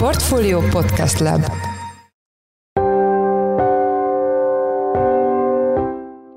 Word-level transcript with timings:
Portfolio 0.00 0.60
Podcast 0.60 1.18
Lab 1.18 1.44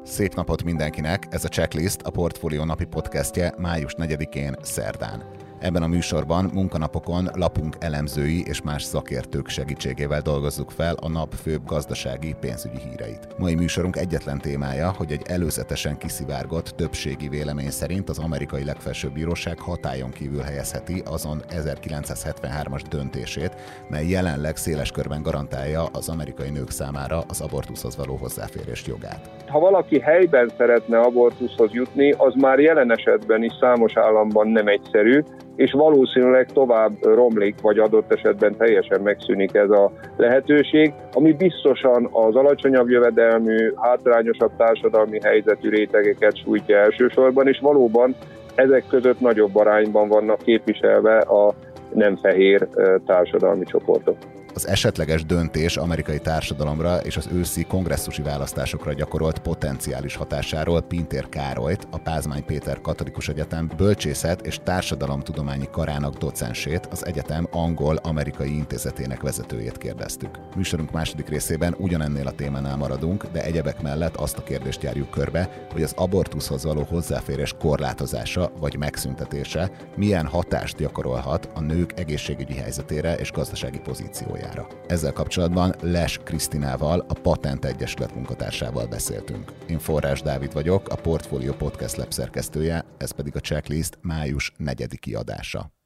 Szép 0.04 0.34
napot 0.34 0.64
mindenkinek! 0.64 1.28
Ez 1.30 1.46
a 1.46 1.48
Checklist, 1.48 2.02
a 2.02 2.10
Portfolio 2.10 2.66
napi 2.66 2.86
podcastje 2.86 3.54
május 3.58 3.94
4-én 3.98 4.56
szerdán. 4.62 5.24
Ebben 5.64 5.84
a 5.84 5.88
műsorban 5.88 6.50
munkanapokon 6.54 7.30
lapunk 7.34 7.76
elemzői 7.80 8.44
és 8.46 8.62
más 8.62 8.84
szakértők 8.84 9.48
segítségével 9.48 10.22
dolgozzuk 10.22 10.72
fel 10.72 10.96
a 11.02 11.10
nap 11.10 11.34
főbb 11.34 11.66
gazdasági 11.66 12.36
pénzügyi 12.40 12.78
híreit. 12.90 13.28
Mai 13.38 13.56
műsorunk 13.56 13.96
egyetlen 13.96 14.38
témája, 14.38 14.94
hogy 14.98 15.12
egy 15.12 15.22
előzetesen 15.26 15.98
kiszivárgott 15.98 16.68
többségi 16.68 17.28
vélemény 17.30 17.70
szerint 17.70 18.10
az 18.10 18.20
amerikai 18.20 18.64
legfelsőbb 18.64 19.14
bíróság 19.14 19.60
hatályon 19.60 20.12
kívül 20.12 20.42
helyezheti 20.42 21.02
azon 21.06 21.42
1973-as 21.50 22.82
döntését, 22.90 23.56
mely 23.90 24.08
jelenleg 24.08 24.56
széles 24.56 24.92
körben 24.92 25.22
garantálja 25.22 25.84
az 25.94 26.10
amerikai 26.10 26.50
nők 26.50 26.70
számára 26.70 27.24
az 27.28 27.42
abortuszhoz 27.42 27.98
való 27.98 28.16
hozzáférés 28.16 28.84
jogát. 28.88 29.30
Ha 29.48 29.60
valaki 29.60 30.00
helyben 30.00 30.52
szeretne 30.58 31.00
abortuszhoz 31.00 31.72
jutni, 31.74 32.12
az 32.12 32.34
már 32.36 32.60
jelen 32.60 32.92
esetben 32.92 33.44
is 33.44 33.54
számos 33.60 33.98
államban 33.98 34.48
nem 34.48 34.68
egyszerű, 34.68 35.22
és 35.56 35.72
valószínűleg 35.72 36.52
tovább 36.52 36.92
romlik, 37.02 37.62
vagy 37.62 37.80
adott 37.80 38.14
esetben 38.14 38.58
teljesen 38.58 39.02
megszűnik 39.02 39.54
ez 39.54 39.70
a 39.70 39.92
lehetőség, 40.18 40.94
ami 41.14 41.34
biztosan 41.34 42.10
az 42.12 42.36
alacsonyabb 42.36 42.90
jövedelmű, 42.90 43.74
hátrányosabb 43.76 44.52
társadalmi 44.58 45.20
helyzetű 45.24 45.70
rétegeket 45.70 46.38
sújtja 46.44 46.78
elsősorban, 46.78 47.48
és 47.48 47.60
valóban 47.60 48.16
ezek 48.56 48.84
között 48.88 49.20
nagyobb 49.20 49.56
arányban 49.56 50.08
vannak 50.08 50.38
képviselve 50.38 51.18
a 51.18 51.54
nem 51.94 52.16
fehér 52.16 52.68
társadalmi 53.06 53.64
csoportok 53.66 54.16
az 54.54 54.68
esetleges 54.68 55.26
döntés 55.26 55.78
amerikai 55.78 56.20
társadalomra 56.20 56.98
és 56.98 57.18
az 57.18 57.30
őszi 57.32 57.64
kongresszusi 57.64 58.22
választásokra 58.22 58.94
gyakorolt 58.94 59.40
potenciális 59.40 60.16
hatásáról 60.16 60.82
Pintér 60.82 61.30
Károlyt, 61.30 61.88
a 61.92 61.98
Pázmány 61.98 62.46
Péter 62.46 62.82
Katolikus 62.82 63.28
Egyetem 63.28 63.72
bölcsészet 63.78 64.46
és 64.46 64.60
társadalomtudományi 64.64 65.68
karának 65.72 66.18
docensét, 66.18 66.86
az 66.86 67.06
egyetem 67.06 67.48
angol-amerikai 67.52 68.56
intézetének 68.56 69.22
vezetőjét 69.22 69.78
kérdeztük. 69.78 70.40
Műsorunk 70.56 70.92
második 70.92 71.30
részében 71.30 71.76
ugyanennél 71.78 72.28
a 72.28 72.32
témánál 72.32 72.78
maradunk, 72.78 73.26
de 73.32 73.44
egyebek 73.44 73.82
mellett 73.82 74.16
azt 74.16 74.38
a 74.38 74.44
kérdést 74.44 74.84
járjuk 74.84 75.10
körbe, 75.10 75.50
hogy 75.72 75.84
az 75.84 75.94
abortuszhoz 75.96 76.64
való 76.64 76.84
hozzáférés 76.90 77.54
korlátozása 77.60 78.52
vagy 78.60 78.78
megszüntetése 78.78 79.72
milyen 79.96 80.26
hatást 80.26 80.78
gyakorolhat 80.78 81.50
a 81.54 81.62
nők 81.62 82.00
egészségügyi 82.00 82.56
helyzetére 82.56 83.16
és 83.16 83.32
gazdasági 83.32 83.80
pozíciójára 83.80 84.43
munkájára. 84.44 84.68
Ezzel 84.88 85.14
kapcsolatban 85.14 85.76
Les 85.82 86.20
Krisztinával, 86.24 87.06
a 87.08 87.14
Patent 87.14 87.66
Egyesület 87.66 88.16
munkatársával 88.16 88.88
beszéltünk. 88.88 89.52
Én 89.68 89.80
Forrás 89.80 90.22
Dávid 90.22 90.54
vagyok, 90.54 90.88
a 90.88 90.96
Portfolio 90.96 91.54
Podcast 91.54 91.96
Lab 91.96 92.12
szerkesztője, 92.12 92.86
ez 92.98 93.12
pedig 93.12 93.36
a 93.36 93.40
checklist 93.40 93.98
május 94.02 94.54
4 94.58 95.16
adása. 95.16 95.83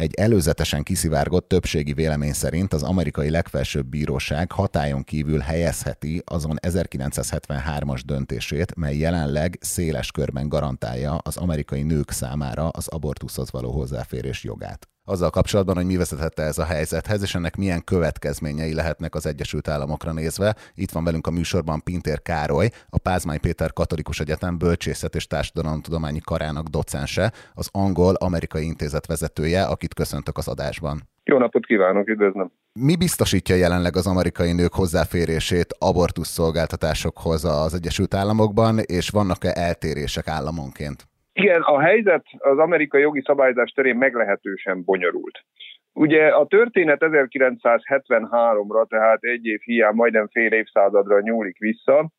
Egy 0.00 0.14
előzetesen 0.14 0.82
kiszivárgott 0.82 1.48
többségi 1.48 1.92
vélemény 1.92 2.32
szerint 2.32 2.72
az 2.72 2.82
amerikai 2.82 3.30
legfelsőbb 3.30 3.86
bíróság 3.86 4.52
hatályon 4.52 5.04
kívül 5.04 5.38
helyezheti 5.38 6.22
azon 6.24 6.56
1973-as 6.66 8.00
döntését, 8.04 8.74
mely 8.74 8.96
jelenleg 8.96 9.58
széles 9.60 10.10
körben 10.10 10.48
garantálja 10.48 11.16
az 11.16 11.36
amerikai 11.36 11.82
nők 11.82 12.10
számára 12.10 12.68
az 12.68 12.88
abortuszhoz 12.88 13.50
való 13.50 13.70
hozzáférés 13.70 14.44
jogát 14.44 14.88
azzal 15.04 15.30
kapcsolatban, 15.30 15.76
hogy 15.76 15.86
mi 15.86 15.96
vezetette 15.96 16.42
ez 16.42 16.58
a 16.58 16.64
helyzethez, 16.64 17.22
és 17.22 17.34
ennek 17.34 17.56
milyen 17.56 17.84
következményei 17.84 18.74
lehetnek 18.74 19.14
az 19.14 19.26
Egyesült 19.26 19.68
Államokra 19.68 20.12
nézve. 20.12 20.56
Itt 20.74 20.90
van 20.90 21.04
velünk 21.04 21.26
a 21.26 21.30
műsorban 21.30 21.82
Pintér 21.82 22.22
Károly, 22.22 22.70
a 22.88 22.98
Pázmány 22.98 23.40
Péter 23.40 23.72
Katolikus 23.72 24.20
Egyetem 24.20 24.58
Bölcsészet 24.58 25.14
és 25.14 25.26
Társadalomtudományi 25.26 26.20
Karának 26.24 26.66
docense, 26.66 27.32
az 27.54 27.68
Angol-Amerikai 27.72 28.64
Intézet 28.64 29.06
vezetője, 29.06 29.62
akit 29.62 29.94
köszöntök 29.94 30.38
az 30.38 30.48
adásban. 30.48 31.08
Jó 31.24 31.38
napot 31.38 31.66
kívánok, 31.66 32.08
üdvözlöm! 32.08 32.52
Mi 32.72 32.96
biztosítja 32.96 33.54
jelenleg 33.54 33.96
az 33.96 34.06
amerikai 34.06 34.52
nők 34.52 34.74
hozzáférését 34.74 35.74
abortusz 35.78 36.28
szolgáltatásokhoz 36.28 37.44
az 37.44 37.74
Egyesült 37.74 38.14
Államokban, 38.14 38.78
és 38.78 39.08
vannak-e 39.08 39.52
eltérések 39.54 40.28
államonként? 40.28 41.09
Igen, 41.42 41.60
a 41.60 41.80
helyzet 41.80 42.24
az 42.38 42.58
amerikai 42.58 43.00
jogi 43.00 43.22
szabályzás 43.24 43.70
terén 43.70 43.96
meglehetősen 43.96 44.84
bonyolult. 44.84 45.44
Ugye 45.92 46.26
a 46.28 46.46
történet 46.46 46.98
1973-ra, 47.00 48.86
tehát 48.88 49.22
egy 49.22 49.46
év 49.46 49.60
hiány 49.60 49.94
majdnem 49.94 50.28
fél 50.28 50.52
évszázadra 50.52 51.20
nyúlik 51.20 51.58
vissza, 51.58 52.10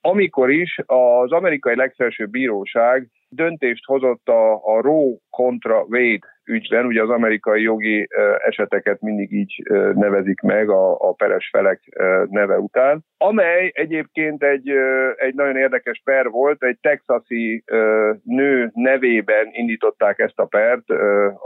amikor 0.00 0.50
is 0.50 0.78
az 0.86 1.32
amerikai 1.32 1.76
legfelsőbb 1.76 2.30
bíróság 2.30 3.08
döntést 3.28 3.84
hozott 3.84 4.28
a, 4.28 4.54
a 4.54 4.80
Roe 4.80 5.16
kontra 5.30 5.82
Wade 5.82 6.26
ügyben, 6.46 6.86
ugye 6.86 7.02
az 7.02 7.10
amerikai 7.10 7.62
jogi 7.62 8.08
eseteket 8.46 9.00
mindig 9.00 9.32
így 9.32 9.62
nevezik 9.94 10.40
meg 10.40 10.68
a, 10.70 10.92
a 10.98 11.12
peres 11.12 11.48
felek 11.52 11.80
neve 12.28 12.58
után, 12.58 13.04
amely 13.18 13.70
egyébként 13.74 14.42
egy, 14.42 14.70
egy 15.16 15.34
nagyon 15.34 15.56
érdekes 15.56 16.00
per 16.04 16.28
volt, 16.28 16.62
egy 16.62 16.78
texasi 16.80 17.64
nő 18.22 18.70
nevében 18.74 19.48
indították 19.50 20.18
ezt 20.18 20.38
a 20.38 20.44
pert, 20.44 20.90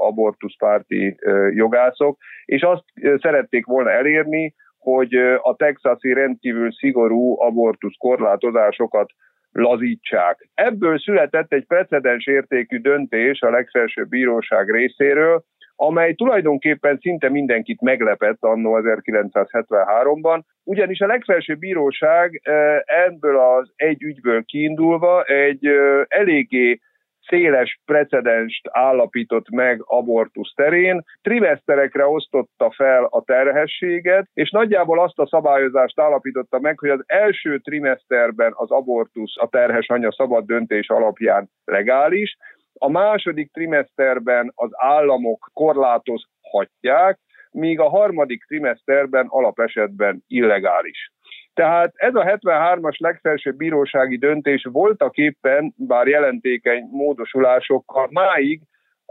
abortuszpárti 0.09 1.17
jogászok, 1.55 2.19
és 2.45 2.63
azt 2.63 2.85
szerették 3.21 3.67
volna 3.67 3.91
elérni, 3.91 4.55
hogy 4.79 5.15
a 5.43 5.57
texasi 5.57 6.13
rendkívül 6.13 6.73
szigorú 6.73 7.41
abortusz 7.41 7.97
korlátozásokat 7.99 9.11
lazítsák. 9.53 10.49
Ebből 10.55 10.99
született 10.99 11.53
egy 11.53 11.67
precedens 11.67 12.27
értékű 12.27 12.79
döntés 12.79 13.41
a 13.41 13.51
legfelsőbb 13.51 14.09
bíróság 14.09 14.71
részéről, 14.71 15.45
amely 15.77 16.15
tulajdonképpen 16.15 16.99
szinte 17.01 17.29
mindenkit 17.29 17.81
meglepett 17.81 18.39
annó 18.41 18.81
1973-ban, 18.83 20.41
ugyanis 20.65 21.01
a 21.01 21.07
legfelsőbb 21.07 21.59
bíróság 21.59 22.41
ebből 22.85 23.39
az 23.39 23.73
egy 23.77 24.03
ügyből 24.03 24.45
kiindulva 24.45 25.23
egy 25.23 25.67
eléggé 26.09 26.81
széles 27.31 27.81
precedenst 27.85 28.69
állapított 28.71 29.51
meg 29.51 29.83
abortusz 29.85 30.53
terén, 30.55 31.03
trimeszterekre 31.23 32.07
osztotta 32.07 32.71
fel 32.71 33.05
a 33.05 33.23
terhességet, 33.23 34.29
és 34.35 34.51
nagyjából 34.51 35.01
azt 35.01 35.19
a 35.19 35.27
szabályozást 35.27 36.01
állapította 36.01 36.61
meg, 36.61 36.79
hogy 36.79 36.91
az 36.91 37.03
első 37.07 37.59
trimeszterben 37.59 38.53
az 38.55 38.71
abortusz 38.71 39.37
a 39.37 39.49
terhes 39.49 39.89
anya 39.89 40.13
szabad 40.13 40.45
döntés 40.45 40.89
alapján 40.89 41.51
legális, 41.65 42.37
a 42.83 42.89
második 42.89 43.53
trimeszterben 43.53 44.53
az 44.55 44.71
államok 44.73 45.51
korlátozhatják, 45.53 47.19
míg 47.51 47.81
a 47.81 47.89
harmadik 47.89 48.45
trimeszterben 48.45 49.27
alapesetben 49.29 50.25
illegális. 50.27 51.13
Tehát 51.55 51.93
ez 51.97 52.15
a 52.15 52.25
73-as 52.25 52.97
legfelsőbb 52.99 53.57
bírósági 53.57 54.19
döntés 54.19 54.69
voltak 54.73 55.17
éppen, 55.17 55.75
bár 55.77 56.07
jelentékeny 56.07 56.89
módosulásokkal 56.91 58.09
máig 58.11 58.61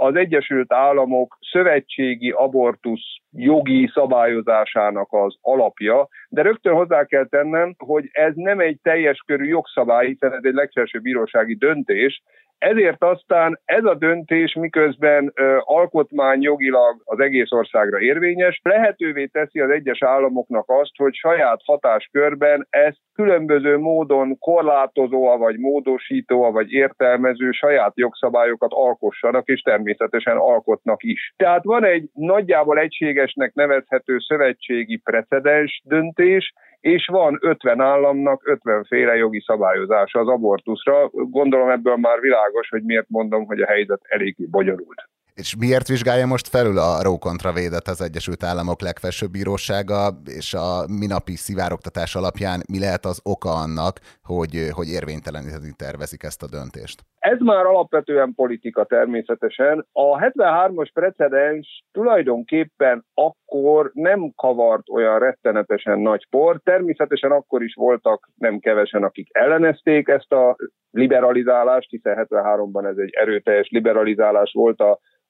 az 0.01 0.15
Egyesült 0.15 0.73
Államok 0.73 1.37
szövetségi 1.51 2.29
abortusz 2.29 3.15
jogi 3.31 3.89
szabályozásának 3.93 5.07
az 5.13 5.35
alapja, 5.41 6.07
de 6.29 6.41
rögtön 6.41 6.73
hozzá 6.73 7.05
kell 7.05 7.27
tennem, 7.27 7.75
hogy 7.77 8.09
ez 8.11 8.31
nem 8.35 8.59
egy 8.59 8.79
teljes 8.81 9.23
körű 9.25 9.45
jogszabály, 9.45 10.07
hiszen 10.07 10.33
ez 10.33 10.43
egy 10.43 10.53
legfelsőbb 10.53 11.01
bírósági 11.01 11.55
döntés, 11.55 12.21
ezért 12.59 13.03
aztán 13.03 13.59
ez 13.65 13.83
a 13.83 13.95
döntés, 13.95 14.53
miközben 14.53 15.31
ö, 15.35 15.57
alkotmányjogilag 15.59 17.01
az 17.03 17.19
egész 17.19 17.51
országra 17.51 17.99
érvényes, 17.99 18.59
lehetővé 18.63 19.25
teszi 19.25 19.59
az 19.59 19.69
egyes 19.69 20.03
államoknak 20.03 20.63
azt, 20.67 20.95
hogy 20.95 21.13
saját 21.13 21.61
hatáskörben 21.65 22.67
ezt 22.69 22.99
különböző 23.13 23.77
módon 23.77 24.37
korlátozóa, 24.37 25.37
vagy 25.37 25.57
módosítóa, 25.57 26.51
vagy 26.51 26.71
értelmező 26.71 27.51
saját 27.51 27.91
jogszabályokat 27.95 28.71
alkossanak, 28.73 29.47
és 29.47 29.61
természetesen 29.61 30.37
alkotnak 30.37 31.03
is. 31.03 31.33
Tehát 31.37 31.63
van 31.63 31.85
egy 31.85 32.09
nagyjából 32.13 32.79
egységesnek 32.79 33.53
nevezhető 33.53 34.19
szövetségi 34.19 34.97
precedens 34.97 35.81
döntés, 35.85 36.53
és 36.79 37.07
van 37.11 37.37
50 37.41 37.81
államnak 37.81 38.41
50 38.47 38.83
féle 38.83 39.15
jogi 39.15 39.43
szabályozása 39.45 40.19
az 40.19 40.27
abortuszra. 40.27 41.09
Gondolom 41.11 41.69
ebből 41.69 41.95
már 41.95 42.19
világos, 42.19 42.69
hogy 42.69 42.83
miért 42.83 43.09
mondom, 43.09 43.45
hogy 43.45 43.61
a 43.61 43.67
helyzet 43.67 44.01
eléggé 44.03 44.45
bonyolult. 44.45 45.09
És 45.33 45.55
miért 45.55 45.87
vizsgálja 45.87 46.25
most 46.25 46.47
felül 46.47 46.77
a 46.77 47.01
Roe 47.01 47.17
kontra 47.19 47.51
védet 47.53 47.87
az 47.87 48.01
Egyesült 48.01 48.43
Államok 48.43 48.81
legfelsőbb 48.81 49.31
bírósága, 49.31 50.21
és 50.25 50.53
a 50.53 50.87
minapi 50.99 51.35
szivárogtatás 51.35 52.15
alapján 52.15 52.61
mi 52.71 52.79
lehet 52.79 53.05
az 53.05 53.19
oka 53.23 53.49
annak, 53.49 53.99
hogy, 54.23 54.67
hogy 54.71 54.87
érvényteleníteni 54.87 55.73
tervezik 55.75 56.23
ezt 56.23 56.43
a 56.43 56.47
döntést? 56.47 57.01
Ez 57.29 57.39
már 57.39 57.65
alapvetően 57.65 58.33
politika 58.35 58.83
természetesen. 58.83 59.87
A 59.91 60.17
73-as 60.17 60.89
precedens 60.93 61.83
tulajdonképpen 61.91 63.05
akkor 63.13 63.91
nem 63.93 64.31
kavart 64.35 64.89
olyan 64.89 65.19
rettenetesen 65.19 65.99
nagy 65.99 66.27
por. 66.29 66.59
Természetesen 66.63 67.31
akkor 67.31 67.63
is 67.63 67.73
voltak 67.75 68.29
nem 68.35 68.59
kevesen, 68.59 69.03
akik 69.03 69.27
ellenezték 69.31 70.07
ezt 70.07 70.33
a 70.33 70.55
liberalizálást, 70.91 71.89
hiszen 71.89 72.27
73-ban 72.29 72.85
ez 72.85 72.97
egy 72.97 73.13
erőteljes 73.13 73.69
liberalizálás 73.69 74.51
volt 74.53 74.81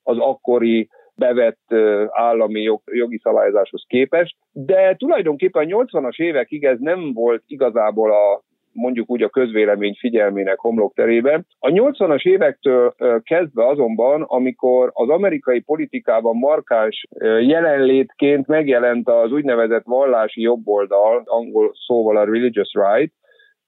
az 0.04 0.18
akkori 0.18 0.90
bevett 1.16 1.74
állami 2.10 2.62
jog, 2.62 2.82
jogi 2.86 3.20
szabályozáshoz 3.24 3.84
képest, 3.88 4.36
de 4.52 4.96
tulajdonképpen 4.96 5.72
a 5.72 5.84
80-as 5.84 6.20
évekig 6.20 6.64
ez 6.64 6.78
nem 6.80 7.14
volt 7.14 7.44
igazából 7.46 8.12
a 8.12 8.42
mondjuk 8.80 9.10
úgy 9.10 9.24
a 9.24 9.30
közvélemény 9.30 9.96
figyelmének 10.00 10.60
homlokterében. 10.60 11.46
A 11.60 11.68
80-as 11.68 12.26
évektől 12.26 12.94
kezdve 13.24 13.68
azonban, 13.68 14.22
amikor 14.22 14.90
az 14.94 15.10
amerikai 15.10 15.60
politikában 15.60 16.36
markáns 16.36 17.08
jelenlétként 17.42 18.48
megjelent 18.48 19.10
az 19.10 19.32
úgynevezett 19.32 19.86
vallási 19.86 20.42
jobboldal, 20.42 21.22
angol 21.26 21.72
szóval 21.88 22.18
a 22.18 22.26
religious 22.26 22.72
right, 22.74 23.14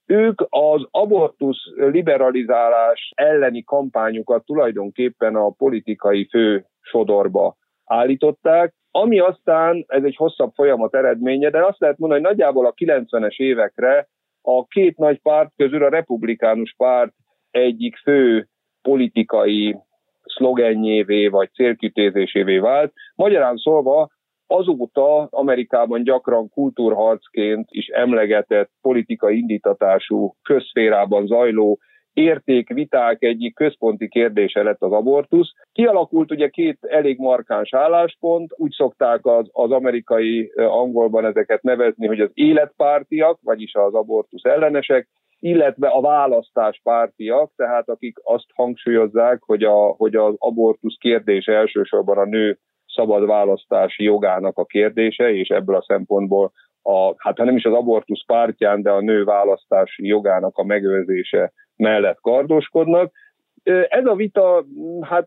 ők 0.06 0.40
az 0.48 0.86
abortusz 0.90 1.62
liberalizálás 1.76 3.12
elleni 3.14 3.62
kampányukat 3.64 4.44
tulajdonképpen 4.44 5.36
a 5.36 5.50
politikai 5.50 6.28
fő 6.30 6.64
sodorba 6.80 7.56
állították, 7.84 8.74
ami 8.90 9.18
aztán, 9.18 9.84
ez 9.88 10.02
egy 10.04 10.16
hosszabb 10.16 10.52
folyamat 10.54 10.94
eredménye, 10.94 11.50
de 11.50 11.64
azt 11.64 11.80
lehet 11.80 11.98
mondani, 11.98 12.20
hogy 12.20 12.30
nagyjából 12.30 12.66
a 12.66 12.74
90-es 12.74 13.36
évekre 13.36 14.08
a 14.42 14.66
két 14.66 14.96
nagy 14.96 15.20
párt 15.20 15.52
közül 15.56 15.84
a 15.84 15.88
republikánus 15.88 16.74
párt 16.76 17.12
egyik 17.50 17.96
fő 17.96 18.48
politikai 18.82 19.76
szlogenjévé 20.24 21.26
vagy 21.26 21.50
célkütézésévé 21.52 22.58
vált. 22.58 22.92
Magyarán 23.14 23.56
szólva 23.56 24.08
azóta 24.46 25.26
Amerikában 25.30 26.02
gyakran 26.02 26.48
kultúrharcként 26.48 27.68
is 27.70 27.86
emlegetett 27.86 28.70
politikai 28.80 29.38
indítatású 29.38 30.34
közszférában 30.42 31.26
zajló 31.26 31.78
értékviták 32.12 33.22
egyik 33.22 33.54
központi 33.54 34.08
kérdése 34.08 34.62
lett 34.62 34.82
az 34.82 34.92
abortusz. 34.92 35.52
Kialakult 35.72 36.30
ugye 36.30 36.48
két 36.48 36.78
elég 36.80 37.18
markáns 37.18 37.74
álláspont, 37.74 38.50
úgy 38.56 38.72
szokták 38.72 39.26
az, 39.26 39.48
az 39.52 39.70
amerikai 39.70 40.52
angolban 40.56 41.24
ezeket 41.24 41.62
nevezni, 41.62 42.06
hogy 42.06 42.20
az 42.20 42.30
életpártiak, 42.34 43.38
vagyis 43.42 43.74
az 43.74 43.94
abortusz 43.94 44.44
ellenesek, 44.44 45.08
illetve 45.38 45.88
a 45.88 46.00
választáspártiak, 46.00 47.52
tehát 47.56 47.88
akik 47.88 48.18
azt 48.22 48.46
hangsúlyozzák, 48.54 49.42
hogy, 49.42 49.62
a, 49.62 49.94
hogy 49.96 50.14
az 50.14 50.34
abortusz 50.38 50.96
kérdése 50.98 51.52
elsősorban 51.52 52.18
a 52.18 52.24
nő 52.24 52.58
szabad 52.86 53.26
választási 53.26 54.04
jogának 54.04 54.58
a 54.58 54.64
kérdése, 54.64 55.32
és 55.32 55.48
ebből 55.48 55.76
a 55.76 55.84
szempontból 55.86 56.52
a, 56.82 57.14
hát 57.16 57.38
nem 57.38 57.56
is 57.56 57.64
az 57.64 57.72
abortusz 57.72 58.24
pártján, 58.26 58.82
de 58.82 58.90
a 58.90 59.00
nő 59.00 59.24
választási 59.24 60.06
jogának 60.06 60.56
a 60.56 60.64
megőrzése 60.64 61.52
mellett 61.76 62.18
kardoskodnak. 62.20 63.12
Ez 63.88 64.06
a 64.06 64.14
vita 64.14 64.64
hát 65.00 65.26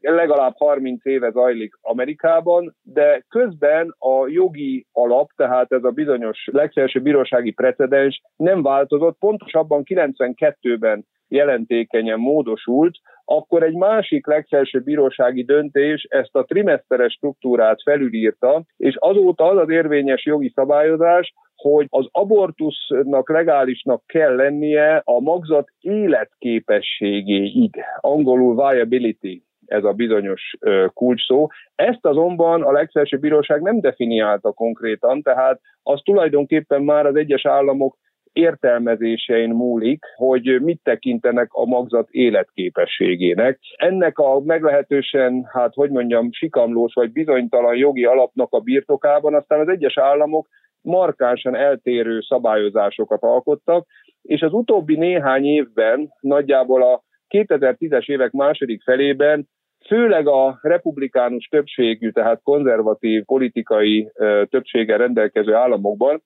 legalább 0.00 0.54
30 0.56 1.04
éve 1.04 1.30
zajlik 1.30 1.74
Amerikában, 1.80 2.76
de 2.82 3.24
közben 3.28 3.94
a 3.98 4.28
jogi 4.28 4.86
alap, 4.92 5.30
tehát 5.36 5.72
ez 5.72 5.84
a 5.84 5.90
bizonyos 5.90 6.48
legfelsőbb 6.52 7.02
bírósági 7.02 7.50
precedens 7.50 8.22
nem 8.36 8.62
változott, 8.62 9.18
pontosabban 9.18 9.82
92-ben 9.84 11.06
jelentékenyen 11.28 12.18
módosult, 12.18 12.96
akkor 13.24 13.62
egy 13.62 13.74
másik 13.74 14.26
legfelsőbb 14.26 14.84
bírósági 14.84 15.44
döntés 15.44 16.06
ezt 16.08 16.34
a 16.36 16.44
trimeszteres 16.44 17.12
struktúrát 17.12 17.82
felülírta, 17.82 18.64
és 18.76 18.96
azóta 18.98 19.44
az 19.44 19.58
az 19.58 19.70
érvényes 19.70 20.24
jogi 20.24 20.52
szabályozás, 20.54 21.32
hogy 21.56 21.86
az 21.90 22.08
abortusznak 22.10 23.30
legálisnak 23.30 24.02
kell 24.06 24.34
lennie 24.34 25.02
a 25.04 25.20
magzat 25.20 25.68
életképességéig, 25.80 27.74
angolul 28.00 28.54
viability 28.54 29.42
ez 29.66 29.84
a 29.84 29.92
bizonyos 29.92 30.56
kulcsszó. 30.92 31.48
Ezt 31.74 32.06
azonban 32.06 32.62
a 32.62 32.72
legfelsőbb 32.72 33.20
bíróság 33.20 33.62
nem 33.62 33.80
definiálta 33.80 34.52
konkrétan, 34.52 35.22
tehát 35.22 35.60
az 35.82 36.00
tulajdonképpen 36.04 36.82
már 36.82 37.06
az 37.06 37.16
egyes 37.16 37.46
államok 37.46 37.96
értelmezésein 38.34 39.50
múlik, 39.50 40.04
hogy 40.16 40.60
mit 40.62 40.80
tekintenek 40.82 41.48
a 41.50 41.64
magzat 41.64 42.08
életképességének. 42.10 43.58
Ennek 43.76 44.18
a 44.18 44.40
meglehetősen, 44.40 45.48
hát 45.52 45.74
hogy 45.74 45.90
mondjam, 45.90 46.32
sikamlós 46.32 46.94
vagy 46.94 47.12
bizonytalan 47.12 47.76
jogi 47.76 48.04
alapnak 48.04 48.52
a 48.52 48.60
birtokában 48.60 49.34
aztán 49.34 49.60
az 49.60 49.68
egyes 49.68 49.98
államok 49.98 50.48
markánsan 50.80 51.54
eltérő 51.54 52.20
szabályozásokat 52.20 53.22
alkottak, 53.22 53.86
és 54.22 54.40
az 54.40 54.52
utóbbi 54.52 54.96
néhány 54.96 55.44
évben, 55.44 56.08
nagyjából 56.20 56.82
a 56.82 57.02
2010-es 57.28 58.08
évek 58.08 58.32
második 58.32 58.82
felében 58.82 59.48
főleg 59.86 60.28
a 60.28 60.58
republikánus 60.62 61.46
többségű, 61.46 62.10
tehát 62.10 62.40
konzervatív 62.42 63.24
politikai 63.24 64.10
többséggel 64.48 64.98
rendelkező 64.98 65.54
államokban 65.54 66.22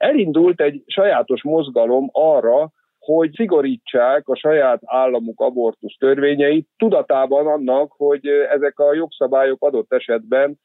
elindult 0.00 0.60
egy 0.60 0.82
sajátos 0.86 1.42
mozgalom 1.42 2.08
arra, 2.12 2.72
hogy 2.98 3.32
szigorítsák 3.32 4.28
a 4.28 4.36
saját 4.36 4.80
államuk 4.84 5.40
abortusz 5.40 5.96
törvényeit, 5.98 6.68
tudatában 6.76 7.46
annak, 7.46 7.92
hogy 7.96 8.26
ezek 8.26 8.78
a 8.78 8.94
jogszabályok 8.94 9.64
adott 9.64 9.92
esetben 9.92 10.58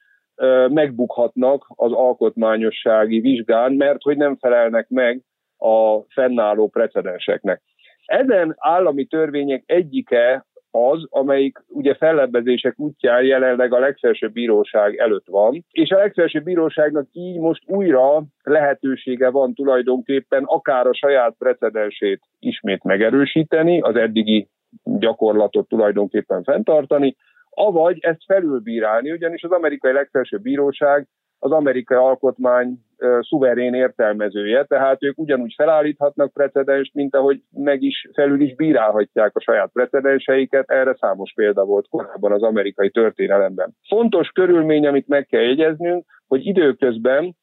megbukhatnak 0.68 1.66
az 1.68 1.92
alkotmányossági 1.92 3.20
vizsgán, 3.20 3.74
mert 3.74 4.02
hogy 4.02 4.18
nem 4.18 4.38
felelnek 4.38 4.90
meg 4.90 5.22
a 5.58 6.02
fennálló 6.14 6.68
precedenseknek. 6.68 7.62
Ezen 8.06 8.56
állami 8.58 9.06
törvények 9.06 9.64
egyike 9.66 10.46
az, 10.76 11.06
amelyik 11.10 11.64
ugye 11.68 11.96
fellebbezések 11.96 12.80
útján 12.80 13.24
jelenleg 13.24 13.74
a 13.74 13.80
legfelsőbb 13.80 14.32
bíróság 14.32 14.96
előtt 14.98 15.28
van, 15.28 15.66
és 15.72 15.90
a 15.90 15.98
legfelsőbb 15.98 16.44
bíróságnak 16.44 17.08
így 17.12 17.40
most 17.40 17.64
újra 17.66 18.24
lehetősége 18.44 19.30
van 19.30 19.54
tulajdonképpen 19.54 20.44
akár 20.44 20.88
a 20.88 20.94
saját 20.94 21.36
precedensét 21.38 22.22
ismét 22.40 22.84
megerősíteni, 22.84 23.80
az 23.82 23.96
eddigi 23.96 24.48
gyakorlatot 24.84 25.68
tulajdonképpen 25.68 26.44
fenntartani, 26.44 27.16
avagy 27.50 27.98
ezt 28.02 28.24
felülbírálni, 28.26 29.12
ugyanis 29.12 29.44
az 29.44 29.52
amerikai 29.52 29.92
legfelsőbb 29.92 30.42
bíróság 30.42 31.08
az 31.46 31.52
amerikai 31.52 31.98
alkotmány 31.98 32.78
szuverén 33.20 33.74
értelmezője, 33.74 34.64
tehát 34.64 35.04
ők 35.04 35.18
ugyanúgy 35.18 35.54
felállíthatnak 35.58 36.34
precedenst, 36.34 36.94
mint 36.94 37.16
ahogy 37.16 37.42
meg 37.52 37.82
is 37.82 38.10
felül 38.14 38.42
is 38.42 38.56
bírálhatják 38.56 39.36
a 39.36 39.42
saját 39.42 39.70
precedenseiket, 39.74 40.70
erre 40.70 40.96
számos 41.00 41.34
példa 41.36 41.66
volt 41.66 41.88
korábban 41.90 42.32
az 42.32 42.44
amerikai 42.44 42.90
történelemben. 42.90 43.76
Fontos 43.88 44.30
körülmény, 44.30 44.88
amit 44.88 45.08
meg 45.08 45.26
kell 45.26 45.42
jegyeznünk, 45.42 46.06
hogy 46.28 46.46
időközben 46.46 47.36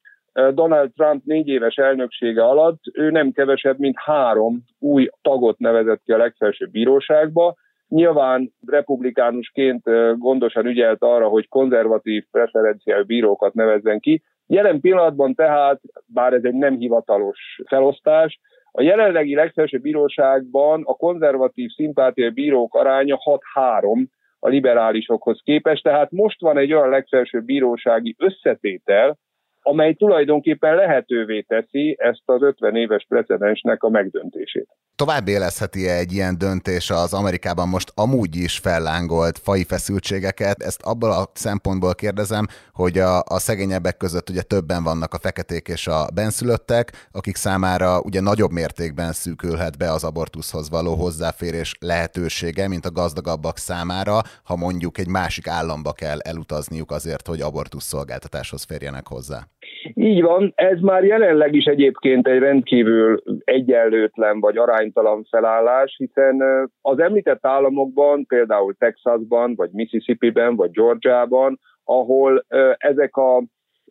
Donald 0.53 0.91
Trump 0.93 1.23
négy 1.25 1.47
éves 1.47 1.75
elnöksége 1.75 2.43
alatt 2.43 2.81
ő 2.93 3.09
nem 3.09 3.31
kevesebb, 3.31 3.79
mint 3.79 3.95
három 3.99 4.63
új 4.79 5.09
tagot 5.21 5.59
nevezett 5.59 6.01
ki 6.05 6.11
a 6.11 6.17
legfelsőbb 6.17 6.71
bíróságba, 6.71 7.55
Nyilván 7.93 8.53
republikánusként 8.67 9.83
gondosan 10.17 10.65
ügyelt 10.65 11.01
arra, 11.01 11.27
hogy 11.27 11.47
konzervatív 11.47 12.25
preferenciál 12.31 13.03
bírókat 13.03 13.53
nevezzen 13.53 13.99
ki. 13.99 14.21
Jelen 14.47 14.79
pillanatban 14.79 15.33
tehát, 15.35 15.81
bár 16.05 16.33
ez 16.33 16.43
egy 16.43 16.53
nem 16.53 16.77
hivatalos 16.77 17.59
felosztás, 17.65 18.39
a 18.71 18.81
jelenlegi 18.81 19.35
legfelsőbb 19.35 19.81
bíróságban 19.81 20.83
a 20.85 20.93
konzervatív 20.93 21.69
szimpátia 21.69 22.29
bírók 22.29 22.75
aránya 22.75 23.17
6-3 23.55 24.05
a 24.39 24.47
liberálisokhoz 24.47 25.41
képest, 25.43 25.83
tehát 25.83 26.11
most 26.11 26.41
van 26.41 26.57
egy 26.57 26.73
olyan 26.73 26.89
legfelsőbb 26.89 27.45
bírósági 27.45 28.15
összetétel, 28.17 29.17
amely 29.63 29.93
tulajdonképpen 29.93 30.75
lehetővé 30.75 31.41
teszi 31.41 31.95
ezt 31.99 32.21
az 32.25 32.41
50 32.41 32.75
éves 32.75 33.05
precedensnek 33.09 33.83
a 33.83 33.89
megdöntését. 33.89 34.67
Tovább 34.95 35.27
élezheti 35.27 35.87
-e 35.87 35.97
egy 35.97 36.13
ilyen 36.13 36.37
döntés 36.37 36.89
az 36.89 37.13
Amerikában 37.13 37.67
most 37.67 37.91
amúgy 37.95 38.35
is 38.35 38.57
fellángolt 38.57 39.37
fai 39.37 39.63
feszültségeket? 39.63 40.61
Ezt 40.61 40.81
abból 40.81 41.11
a 41.11 41.29
szempontból 41.33 41.95
kérdezem, 41.95 42.45
hogy 42.73 42.97
a, 42.97 43.17
a 43.17 43.39
szegényebbek 43.39 43.97
között 43.97 44.29
ugye 44.29 44.41
többen 44.41 44.83
vannak 44.83 45.13
a 45.13 45.19
feketék 45.19 45.67
és 45.67 45.87
a 45.87 46.07
benszülöttek, 46.13 47.07
akik 47.11 47.35
számára 47.35 48.01
ugye 48.01 48.21
nagyobb 48.21 48.51
mértékben 48.51 49.11
szűkülhet 49.11 49.77
be 49.77 49.91
az 49.91 50.03
abortuszhoz 50.03 50.69
való 50.69 50.95
hozzáférés 50.95 51.73
lehetősége, 51.79 52.67
mint 52.67 52.85
a 52.85 52.91
gazdagabbak 52.91 53.57
számára, 53.57 54.21
ha 54.43 54.55
mondjuk 54.55 54.97
egy 54.97 55.07
másik 55.07 55.47
államba 55.47 55.91
kell 55.91 56.19
elutazniuk 56.19 56.91
azért, 56.91 57.27
hogy 57.27 57.41
abortusz 57.41 57.85
szolgáltatáshoz 57.85 58.63
férjenek 58.63 59.07
hozzá. 59.07 59.47
Így 59.93 60.21
van, 60.21 60.51
ez 60.55 60.79
már 60.79 61.03
jelenleg 61.03 61.55
is 61.55 61.65
egyébként 61.65 62.27
egy 62.27 62.39
rendkívül 62.39 63.21
egyenlőtlen 63.43 64.39
vagy 64.39 64.57
aránytalan 64.57 65.23
felállás, 65.29 65.95
hiszen 65.97 66.41
az 66.81 66.99
említett 66.99 67.45
államokban, 67.45 68.25
például 68.25 68.73
Texasban, 68.73 69.55
vagy 69.55 69.69
Mississippi-ben, 69.71 70.55
vagy 70.55 70.71
Georgiában, 70.71 71.59
ahol 71.83 72.45
ezek 72.77 73.15
a 73.15 73.43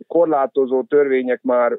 korlátozó 0.06 0.82
törvények 0.82 1.42
már 1.42 1.78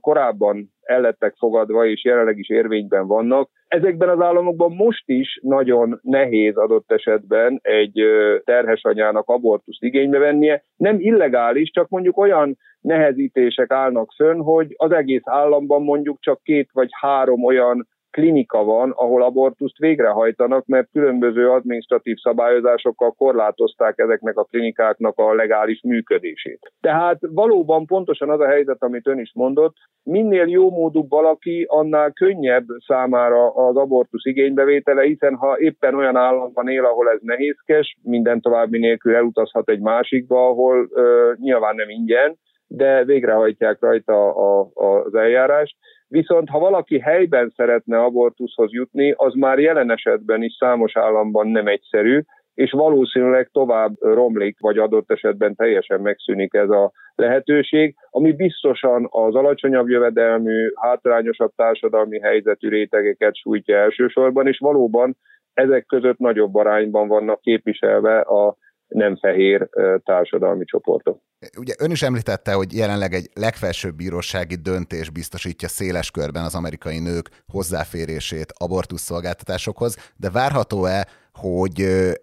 korábban 0.00 0.72
ellettek 0.82 1.34
fogadva, 1.38 1.86
és 1.86 2.04
jelenleg 2.04 2.38
is 2.38 2.48
érvényben 2.48 3.06
vannak. 3.06 3.50
Ezekben 3.68 4.08
az 4.08 4.20
államokban 4.20 4.72
most 4.72 5.02
is 5.06 5.38
nagyon 5.42 5.98
nehéz 6.02 6.56
adott 6.56 6.92
esetben 6.92 7.58
egy 7.62 8.02
terhes 8.44 8.84
anyának 8.84 9.28
abortuszt 9.28 9.82
igénybe 9.82 10.18
vennie. 10.18 10.64
Nem 10.76 10.96
illegális, 10.98 11.70
csak 11.70 11.88
mondjuk 11.88 12.18
olyan 12.18 12.56
nehezítések 12.84 13.70
állnak 13.70 14.12
fönn, 14.16 14.40
hogy 14.40 14.74
az 14.76 14.92
egész 14.92 15.22
államban 15.24 15.82
mondjuk 15.82 16.20
csak 16.20 16.42
két 16.42 16.68
vagy 16.72 16.88
három 16.92 17.44
olyan 17.44 17.88
klinika 18.14 18.64
van, 18.64 18.90
ahol 18.90 19.22
abortuszt 19.22 19.78
végrehajtanak, 19.78 20.66
mert 20.66 20.88
különböző 20.92 21.50
adminisztratív 21.50 22.16
szabályozásokkal 22.16 23.12
korlátozták 23.12 23.98
ezeknek 23.98 24.36
a 24.36 24.44
klinikáknak 24.44 25.18
a 25.18 25.34
legális 25.34 25.80
működését. 25.82 26.72
Tehát 26.80 27.18
valóban 27.20 27.86
pontosan 27.86 28.30
az 28.30 28.40
a 28.40 28.46
helyzet, 28.46 28.82
amit 28.82 29.06
ön 29.06 29.18
is 29.18 29.32
mondott, 29.34 29.74
minél 30.02 30.46
jó 30.46 30.70
módú 30.70 31.08
valaki, 31.08 31.66
annál 31.68 32.12
könnyebb 32.12 32.66
számára 32.86 33.50
az 33.50 33.76
abortusz 33.76 34.24
igénybevétele, 34.24 35.02
hiszen 35.02 35.34
ha 35.34 35.58
éppen 35.58 35.94
olyan 35.94 36.16
államban 36.16 36.68
él, 36.68 36.84
ahol 36.84 37.10
ez 37.10 37.20
nehézkes, 37.22 37.96
minden 38.02 38.40
további 38.40 38.78
nélkül 38.78 39.14
elutazhat 39.14 39.68
egy 39.68 39.80
másikba, 39.80 40.46
ahol 40.48 40.88
ö, 40.90 41.32
nyilván 41.36 41.74
nem 41.74 41.88
ingyen, 41.88 42.38
de 42.66 43.04
végrehajtják 43.04 43.80
rajta 43.80 44.34
a, 44.34 44.70
a, 44.74 45.02
az 45.04 45.14
eljárást. 45.14 45.76
Viszont 46.08 46.48
ha 46.48 46.58
valaki 46.58 46.98
helyben 46.98 47.52
szeretne 47.56 48.02
abortuszhoz 48.02 48.72
jutni, 48.72 49.14
az 49.16 49.34
már 49.34 49.58
jelen 49.58 49.90
esetben 49.90 50.42
is 50.42 50.56
számos 50.58 50.96
államban 50.96 51.48
nem 51.48 51.66
egyszerű, 51.66 52.20
és 52.54 52.70
valószínűleg 52.70 53.48
tovább 53.52 53.92
romlik, 54.00 54.56
vagy 54.60 54.78
adott 54.78 55.10
esetben 55.10 55.54
teljesen 55.54 56.00
megszűnik 56.00 56.54
ez 56.54 56.70
a 56.70 56.92
lehetőség, 57.14 57.94
ami 58.10 58.32
biztosan 58.32 59.06
az 59.10 59.34
alacsonyabb 59.34 59.88
jövedelmű, 59.88 60.70
hátrányosabb 60.74 61.52
társadalmi 61.56 62.20
helyzetű 62.20 62.68
rétegeket 62.68 63.36
sújtja 63.36 63.76
elsősorban, 63.76 64.46
és 64.46 64.58
valóban 64.58 65.16
ezek 65.54 65.86
között 65.86 66.18
nagyobb 66.18 66.54
arányban 66.54 67.08
vannak 67.08 67.40
képviselve 67.40 68.18
a 68.20 68.56
nem 68.88 69.16
fehér 69.16 69.68
társadalmi 70.04 70.64
csoportok. 70.64 71.20
Ugye 71.58 71.74
ön 71.78 71.90
is 71.90 72.02
említette, 72.02 72.52
hogy 72.52 72.72
jelenleg 72.76 73.12
egy 73.12 73.28
legfelsőbb 73.34 73.94
bírósági 73.94 74.54
döntés 74.54 75.10
biztosítja 75.10 75.68
széles 75.68 76.10
körben 76.10 76.44
az 76.44 76.54
amerikai 76.54 76.98
nők 76.98 77.28
hozzáférését 77.46 78.52
abortuszszolgáltatásokhoz, 78.58 80.12
de 80.16 80.30
várható-e, 80.30 81.06
hogy 81.40 81.80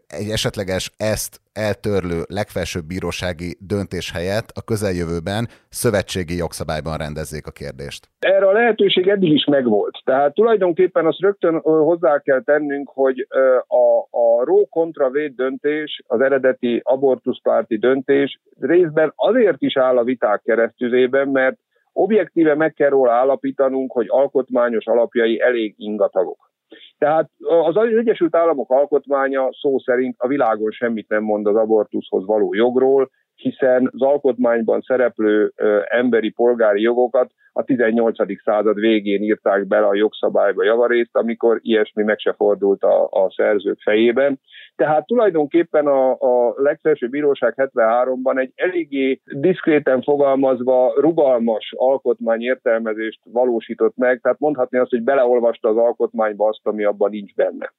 egy 0.07 0.29
esetleges 0.31 0.91
ezt 0.97 1.39
eltörlő 1.53 2.19
legfelsőbb 2.27 2.83
bírósági 2.83 3.55
döntés 3.59 4.11
helyett 4.11 4.49
a 4.53 4.63
közeljövőben 4.63 5.47
szövetségi 5.69 6.35
jogszabályban 6.37 6.97
rendezzék 6.97 7.47
a 7.47 7.51
kérdést? 7.51 8.07
Erre 8.19 8.47
a 8.47 8.51
lehetőség 8.51 9.07
eddig 9.07 9.31
is 9.31 9.45
megvolt. 9.45 10.01
Tehát 10.03 10.33
tulajdonképpen 10.33 11.05
azt 11.05 11.19
rögtön 11.19 11.59
hozzá 11.59 12.19
kell 12.19 12.41
tennünk, 12.41 12.89
hogy 12.89 13.27
a, 13.67 14.17
a 14.17 14.43
Ró 14.43 14.67
kontra 14.69 15.09
véd 15.09 15.35
döntés, 15.35 16.01
az 16.07 16.21
eredeti 16.21 16.81
abortuszpárti 16.83 17.77
döntés 17.77 18.39
részben 18.59 19.13
azért 19.15 19.61
is 19.61 19.77
áll 19.77 19.97
a 19.97 20.03
viták 20.03 20.41
keresztüzében, 20.43 21.27
mert 21.27 21.57
objektíve 21.93 22.55
meg 22.55 22.73
kell 22.73 22.89
róla 22.89 23.11
állapítanunk, 23.11 23.91
hogy 23.91 24.05
alkotmányos 24.09 24.85
alapjai 24.85 25.41
elég 25.41 25.73
ingatagok. 25.77 26.50
Tehát 26.97 27.29
az 27.39 27.75
Egyesült 27.77 28.35
Államok 28.35 28.71
alkotmánya 28.71 29.49
szó 29.51 29.79
szerint 29.79 30.15
a 30.17 30.27
világon 30.27 30.71
semmit 30.71 31.09
nem 31.09 31.23
mond 31.23 31.47
az 31.47 31.55
abortuszhoz 31.55 32.25
való 32.25 32.53
jogról, 32.53 33.09
hiszen 33.41 33.89
az 33.93 34.01
alkotmányban 34.01 34.81
szereplő 34.81 35.53
emberi 35.89 36.29
polgári 36.29 36.81
jogokat 36.81 37.31
a 37.53 37.63
18. 37.63 38.41
század 38.43 38.79
végén 38.79 39.21
írták 39.21 39.67
bele 39.67 39.87
a 39.87 39.95
jogszabályba 39.95 40.63
javarészt, 40.63 41.15
amikor 41.15 41.59
ilyesmi 41.61 42.03
meg 42.03 42.19
se 42.19 42.33
fordult 42.33 42.83
a, 42.83 43.03
a 43.03 43.31
szerzők 43.35 43.79
fejében. 43.81 44.39
Tehát 44.75 45.05
tulajdonképpen 45.05 45.87
a, 45.87 46.11
a 46.11 46.53
legfelsőbb 46.55 47.09
bíróság 47.09 47.53
73-ban 47.57 48.39
egy 48.39 48.51
eléggé 48.55 49.21
diszkréten 49.25 50.01
fogalmazva 50.01 50.93
rugalmas 50.95 51.73
alkotmányértelmezést 51.77 53.19
valósított 53.23 53.95
meg, 53.95 54.19
tehát 54.21 54.39
mondhatni 54.39 54.77
azt, 54.77 54.89
hogy 54.89 55.03
beleolvasta 55.03 55.69
az 55.69 55.77
alkotmányba 55.77 56.47
azt, 56.47 56.67
ami 56.67 56.83
abban 56.83 57.09
nincs 57.09 57.33
benne. 57.35 57.73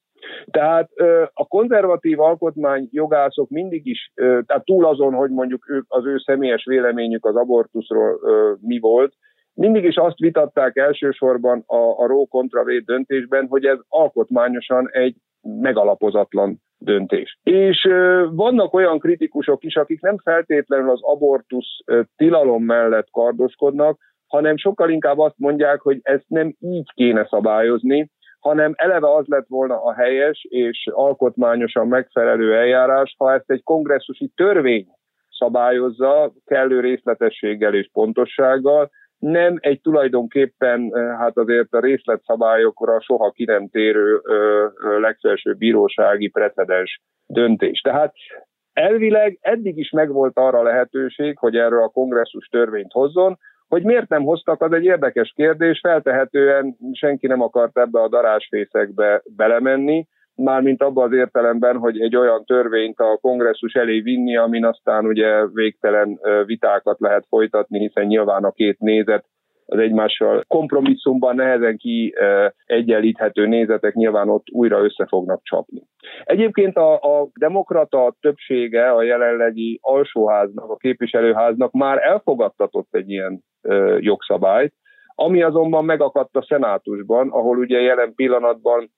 Tehát 0.51 0.91
a 1.33 1.47
konzervatív 1.47 2.21
alkotmány 2.21 2.89
jogászok 2.91 3.49
mindig 3.49 3.87
is, 3.87 4.13
tehát 4.15 4.65
túl 4.65 4.87
azon, 4.87 5.13
hogy 5.13 5.31
mondjuk 5.31 5.71
ők, 5.71 5.85
az 5.89 6.07
ő 6.07 6.19
személyes 6.19 6.65
véleményük 6.65 7.27
az 7.27 7.37
abortuszról 7.37 8.21
mi 8.61 8.79
volt, 8.79 9.15
mindig 9.55 9.85
is 9.85 9.97
azt 9.97 10.19
vitatták 10.19 10.77
elsősorban 10.77 11.63
a, 11.67 11.77
a 11.77 12.07
Ró 12.07 12.27
kontra 12.27 12.63
döntésben, 12.85 13.47
hogy 13.49 13.65
ez 13.65 13.79
alkotmányosan 13.89 14.89
egy 14.91 15.17
megalapozatlan 15.41 16.61
döntés. 16.79 17.39
És 17.43 17.89
vannak 18.31 18.75
olyan 18.75 18.99
kritikusok 18.99 19.65
is, 19.65 19.77
akik 19.77 20.01
nem 20.01 20.19
feltétlenül 20.19 20.91
az 20.91 21.03
abortusz 21.03 21.79
tilalom 22.17 22.65
mellett 22.65 23.11
kardoskodnak, 23.11 23.99
hanem 24.27 24.57
sokkal 24.57 24.91
inkább 24.91 25.19
azt 25.19 25.39
mondják, 25.39 25.81
hogy 25.81 25.99
ezt 26.03 26.25
nem 26.29 26.55
így 26.59 26.93
kéne 26.95 27.27
szabályozni, 27.31 28.11
hanem 28.43 28.73
eleve 28.77 29.15
az 29.15 29.27
lett 29.27 29.47
volna 29.49 29.83
a 29.83 29.95
helyes 29.95 30.47
és 30.49 30.89
alkotmányosan 30.93 31.89
megfelelő 31.89 32.57
eljárás, 32.57 33.15
ha 33.19 33.33
ezt 33.33 33.51
egy 33.51 33.63
kongresszusi 33.63 34.33
törvény 34.35 34.87
szabályozza 35.31 36.33
kellő 36.45 36.81
részletességgel 36.81 37.75
és 37.75 37.89
pontossággal, 37.93 38.91
nem 39.19 39.57
egy 39.61 39.81
tulajdonképpen 39.81 40.93
hát 41.19 41.37
azért 41.37 41.73
a 41.73 41.81
részletszabályokra 41.81 43.01
soha 43.01 43.31
ki 43.31 43.45
nem 43.45 43.69
térő 43.69 44.21
legfelsőbb 45.01 45.57
bírósági 45.57 46.29
precedens 46.29 47.01
döntés. 47.27 47.81
Tehát 47.81 48.15
elvileg 48.73 49.39
eddig 49.41 49.79
is 49.79 49.91
megvolt 49.91 50.39
arra 50.39 50.63
lehetőség, 50.63 51.39
hogy 51.39 51.57
erről 51.57 51.83
a 51.83 51.89
kongresszus 51.89 52.47
törvényt 52.47 52.93
hozzon, 52.93 53.39
hogy 53.73 53.83
miért 53.83 54.09
nem 54.09 54.23
hoztak, 54.23 54.63
az 54.63 54.73
egy 54.73 54.85
érdekes 54.85 55.33
kérdés, 55.37 55.81
feltehetően 55.83 56.77
senki 56.93 57.27
nem 57.27 57.41
akart 57.41 57.79
ebbe 57.79 58.01
a 58.01 58.09
darásfészekbe 58.09 59.23
belemenni, 59.37 60.07
mármint 60.35 60.83
abban 60.83 61.07
az 61.07 61.13
értelemben, 61.17 61.77
hogy 61.77 62.01
egy 62.01 62.17
olyan 62.17 62.45
törvényt 62.45 62.99
a 62.99 63.19
kongresszus 63.21 63.73
elé 63.73 64.01
vinni, 64.01 64.37
amin 64.37 64.65
aztán 64.65 65.07
ugye 65.07 65.47
végtelen 65.47 66.19
vitákat 66.47 67.01
lehet 67.01 67.25
folytatni, 67.29 67.79
hiszen 67.79 68.07
nyilván 68.07 68.45
a 68.45 68.51
két 68.51 68.79
nézet 68.79 69.25
az 69.73 69.79
egymással 69.79 70.45
kompromisszumban 70.49 71.35
nehezen 71.35 71.77
ki 71.77 72.15
egyenlíthető 72.65 73.47
nézetek 73.47 73.95
nyilván 73.95 74.29
ott 74.29 74.47
újra 74.51 74.85
össze 74.85 75.07
fognak 75.07 75.41
csapni. 75.43 75.83
Egyébként 76.25 76.77
a, 76.77 76.95
a 76.95 77.29
demokrata 77.35 78.15
többsége 78.21 78.91
a 78.91 79.03
jelenlegi 79.03 79.79
alsóháznak, 79.83 80.71
a 80.71 80.77
képviselőháznak 80.77 81.73
már 81.73 81.99
elfogadtatott 82.03 82.89
egy 82.91 83.11
ilyen 83.11 83.45
ö, 83.63 83.97
jogszabályt, 84.01 84.75
ami 85.15 85.43
azonban 85.43 85.85
megakadt 85.85 86.37
a 86.37 86.45
szenátusban, 86.49 87.29
ahol 87.29 87.59
ugye 87.59 87.81
jelen 87.81 88.15
pillanatban 88.15 88.91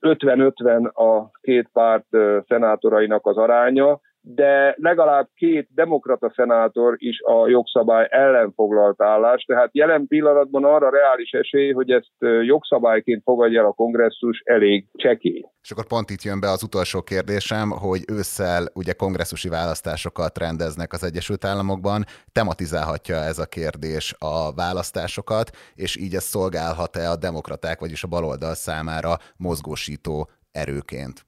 50-50 0.00 0.92
a 0.92 1.30
két 1.40 1.68
párt 1.72 2.06
szenátorainak 2.46 3.26
az 3.26 3.36
aránya, 3.36 4.00
de 4.26 4.74
legalább 4.78 5.28
két 5.34 5.68
demokrata 5.74 6.32
szenátor 6.36 6.94
is 6.96 7.20
a 7.20 7.48
jogszabály 7.48 8.06
ellen 8.10 8.52
foglalt 8.52 9.02
állást, 9.02 9.46
tehát 9.46 9.68
jelen 9.72 10.06
pillanatban 10.06 10.64
arra 10.64 10.90
reális 10.90 11.30
esély, 11.30 11.72
hogy 11.72 11.90
ezt 11.90 12.12
jogszabályként 12.42 13.22
fogadja 13.22 13.60
el 13.60 13.66
a 13.66 13.72
kongresszus 13.72 14.42
elég 14.44 14.86
csekély. 14.92 15.44
És 15.62 15.70
akkor 15.70 15.86
pont 15.86 16.10
itt 16.10 16.22
jön 16.22 16.40
be 16.40 16.50
az 16.50 16.62
utolsó 16.62 17.02
kérdésem, 17.02 17.70
hogy 17.70 18.02
ősszel 18.12 18.62
ugye 18.74 18.92
kongresszusi 18.92 19.48
választásokat 19.48 20.38
rendeznek 20.38 20.92
az 20.92 21.04
Egyesült 21.04 21.44
Államokban, 21.44 22.04
tematizálhatja 22.32 23.16
ez 23.16 23.38
a 23.38 23.46
kérdés 23.46 24.14
a 24.18 24.54
választásokat, 24.54 25.50
és 25.74 25.96
így 25.96 26.14
ez 26.14 26.22
szolgálhat-e 26.22 27.10
a 27.10 27.16
demokraták, 27.16 27.80
vagyis 27.80 28.04
a 28.04 28.08
baloldal 28.08 28.54
számára 28.54 29.16
mozgósító 29.36 30.28
erőként? 30.52 31.26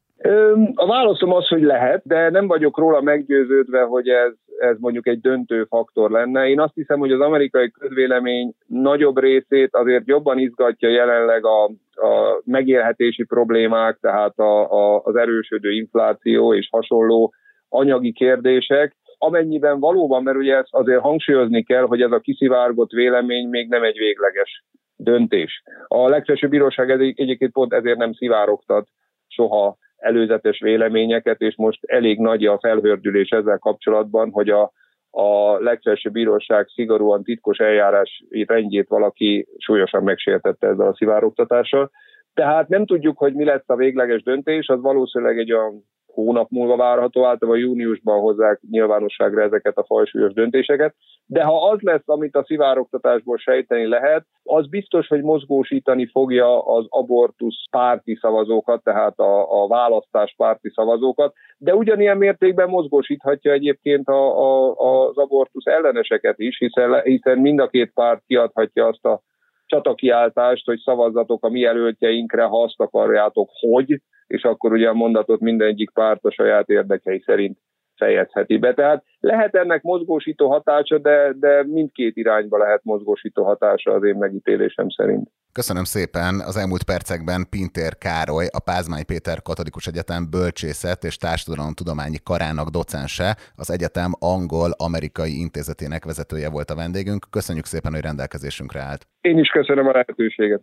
A 0.74 0.86
válaszom 0.86 1.32
az, 1.32 1.46
hogy 1.46 1.62
lehet, 1.62 2.02
de 2.04 2.30
nem 2.30 2.46
vagyok 2.46 2.78
róla 2.78 3.00
meggyőződve, 3.00 3.82
hogy 3.82 4.08
ez, 4.08 4.32
ez 4.58 4.76
mondjuk 4.78 5.06
egy 5.06 5.20
döntő 5.20 5.64
faktor 5.64 6.10
lenne. 6.10 6.48
Én 6.48 6.60
azt 6.60 6.74
hiszem, 6.74 6.98
hogy 6.98 7.12
az 7.12 7.20
amerikai 7.20 7.70
közvélemény 7.70 8.52
nagyobb 8.66 9.18
részét 9.18 9.74
azért 9.74 10.06
jobban 10.06 10.38
izgatja 10.38 10.88
jelenleg 10.88 11.44
a, 11.44 11.64
a 11.94 12.40
megélhetési 12.44 13.24
problémák, 13.24 13.98
tehát 14.00 14.38
a, 14.38 14.72
a, 14.72 15.00
az 15.04 15.16
erősödő 15.16 15.70
infláció 15.72 16.54
és 16.54 16.68
hasonló 16.70 17.34
anyagi 17.68 18.12
kérdések, 18.12 18.96
amennyiben 19.18 19.80
valóban, 19.80 20.22
mert 20.22 20.36
ugye 20.36 20.56
ezt 20.56 20.74
azért 20.74 21.00
hangsúlyozni 21.00 21.62
kell, 21.62 21.82
hogy 21.82 22.02
ez 22.02 22.12
a 22.12 22.20
kiszivárgott 22.20 22.90
vélemény 22.90 23.48
még 23.48 23.68
nem 23.68 23.82
egy 23.82 23.98
végleges 23.98 24.64
döntés. 24.96 25.62
A 25.86 26.08
legfelsőbb 26.08 26.50
bíróság 26.50 26.90
egyébként 26.90 27.52
pont 27.52 27.72
ezért 27.72 27.98
nem 27.98 28.12
szivárogtat 28.12 28.88
soha 29.28 29.76
előzetes 29.96 30.60
véleményeket, 30.60 31.40
és 31.40 31.56
most 31.56 31.84
elég 31.84 32.18
nagy 32.18 32.44
a 32.44 32.58
felhördülés 32.58 33.28
ezzel 33.28 33.58
kapcsolatban, 33.58 34.30
hogy 34.30 34.48
a, 34.48 34.72
a 35.10 35.58
legfelsőbb 35.58 36.12
bíróság 36.12 36.66
szigorúan 36.68 37.22
titkos 37.22 37.58
eljárás 37.58 38.24
rendjét 38.46 38.88
valaki 38.88 39.46
súlyosan 39.58 40.02
megsértette 40.02 40.66
ezzel 40.66 40.86
a 40.86 40.94
szivárogtatással. 40.94 41.90
Tehát 42.34 42.68
nem 42.68 42.86
tudjuk, 42.86 43.18
hogy 43.18 43.34
mi 43.34 43.44
lesz 43.44 43.68
a 43.68 43.76
végleges 43.76 44.22
döntés, 44.22 44.68
az 44.68 44.80
valószínűleg 44.80 45.38
egy 45.38 45.52
olyan 45.52 45.84
hónap 46.16 46.50
múlva 46.50 46.76
várható, 46.76 47.24
általában 47.24 47.60
júniusban 47.60 48.20
hozzák 48.20 48.60
nyilvánosságra 48.70 49.42
ezeket 49.42 49.76
a 49.76 49.84
fajsúlyos 49.84 50.32
döntéseket, 50.32 50.94
de 51.26 51.42
ha 51.42 51.70
az 51.70 51.80
lesz, 51.80 52.08
amit 52.08 52.36
a 52.36 52.44
szivároktatásból 52.44 53.36
sejteni 53.36 53.86
lehet, 53.86 54.26
az 54.42 54.68
biztos, 54.68 55.06
hogy 55.06 55.22
mozgósítani 55.22 56.06
fogja 56.06 56.66
az 56.66 56.86
abortusz 56.88 57.64
párti 57.70 58.18
szavazókat, 58.20 58.82
tehát 58.82 59.18
a, 59.18 59.62
a 59.62 59.68
választás 59.68 60.34
párti 60.36 60.70
szavazókat, 60.74 61.34
de 61.58 61.74
ugyanilyen 61.74 62.16
mértékben 62.16 62.68
mozgósíthatja 62.68 63.52
egyébként 63.52 64.08
a, 64.08 64.38
a, 64.38 64.74
az 64.74 65.16
abortusz 65.16 65.66
elleneseket 65.66 66.38
is, 66.38 66.58
hiszen, 66.58 67.02
hiszen 67.02 67.38
mind 67.38 67.58
a 67.58 67.68
két 67.68 67.90
párt 67.94 68.22
kiadhatja 68.26 68.86
azt 68.86 69.04
a 69.04 69.20
csatakiáltást, 69.66 70.66
hogy 70.66 70.78
szavazzatok 70.78 71.44
a 71.44 71.48
mi 71.48 71.60
jelöltjeinkre, 71.60 72.42
ha 72.42 72.62
azt 72.62 72.80
akarjátok, 72.80 73.48
hogy, 73.60 74.00
és 74.26 74.42
akkor 74.42 74.72
ugye 74.72 74.88
a 74.88 74.94
mondatot 74.94 75.40
mindegyik 75.40 75.90
párt 75.90 76.24
a 76.24 76.30
saját 76.30 76.68
érdekei 76.68 77.22
szerint 77.26 77.58
fejezheti 77.96 78.56
be. 78.58 78.74
Tehát 78.74 79.04
lehet 79.20 79.54
ennek 79.54 79.82
mozgósító 79.82 80.50
hatása, 80.50 80.98
de, 80.98 81.32
de 81.40 81.64
mindkét 81.66 82.16
irányba 82.16 82.58
lehet 82.58 82.84
mozgósító 82.84 83.44
hatása 83.44 83.92
az 83.92 84.04
én 84.04 84.16
megítélésem 84.16 84.88
szerint. 84.88 85.28
Köszönöm 85.52 85.84
szépen. 85.84 86.40
Az 86.46 86.56
elmúlt 86.56 86.84
percekben 86.84 87.46
Pintér 87.50 87.92
Károly, 87.98 88.46
a 88.58 88.60
Pázmány 88.70 89.06
Péter 89.06 89.42
Katolikus 89.42 89.86
Egyetem 89.86 90.22
bölcsészet 90.30 91.04
és 91.04 91.16
társadalomtudományi 91.16 92.20
karának 92.24 92.68
docense, 92.68 93.36
az 93.56 93.70
egyetem 93.70 94.10
angol-amerikai 94.34 95.40
intézetének 95.44 96.04
vezetője 96.04 96.50
volt 96.50 96.70
a 96.70 96.74
vendégünk. 96.74 97.22
Köszönjük 97.30 97.64
szépen, 97.64 97.92
hogy 97.92 98.02
rendelkezésünkre 98.02 98.80
állt. 98.80 99.02
Én 99.20 99.38
is 99.38 99.48
köszönöm 99.48 99.86
a 99.86 99.92
lehetőséget. 99.92 100.62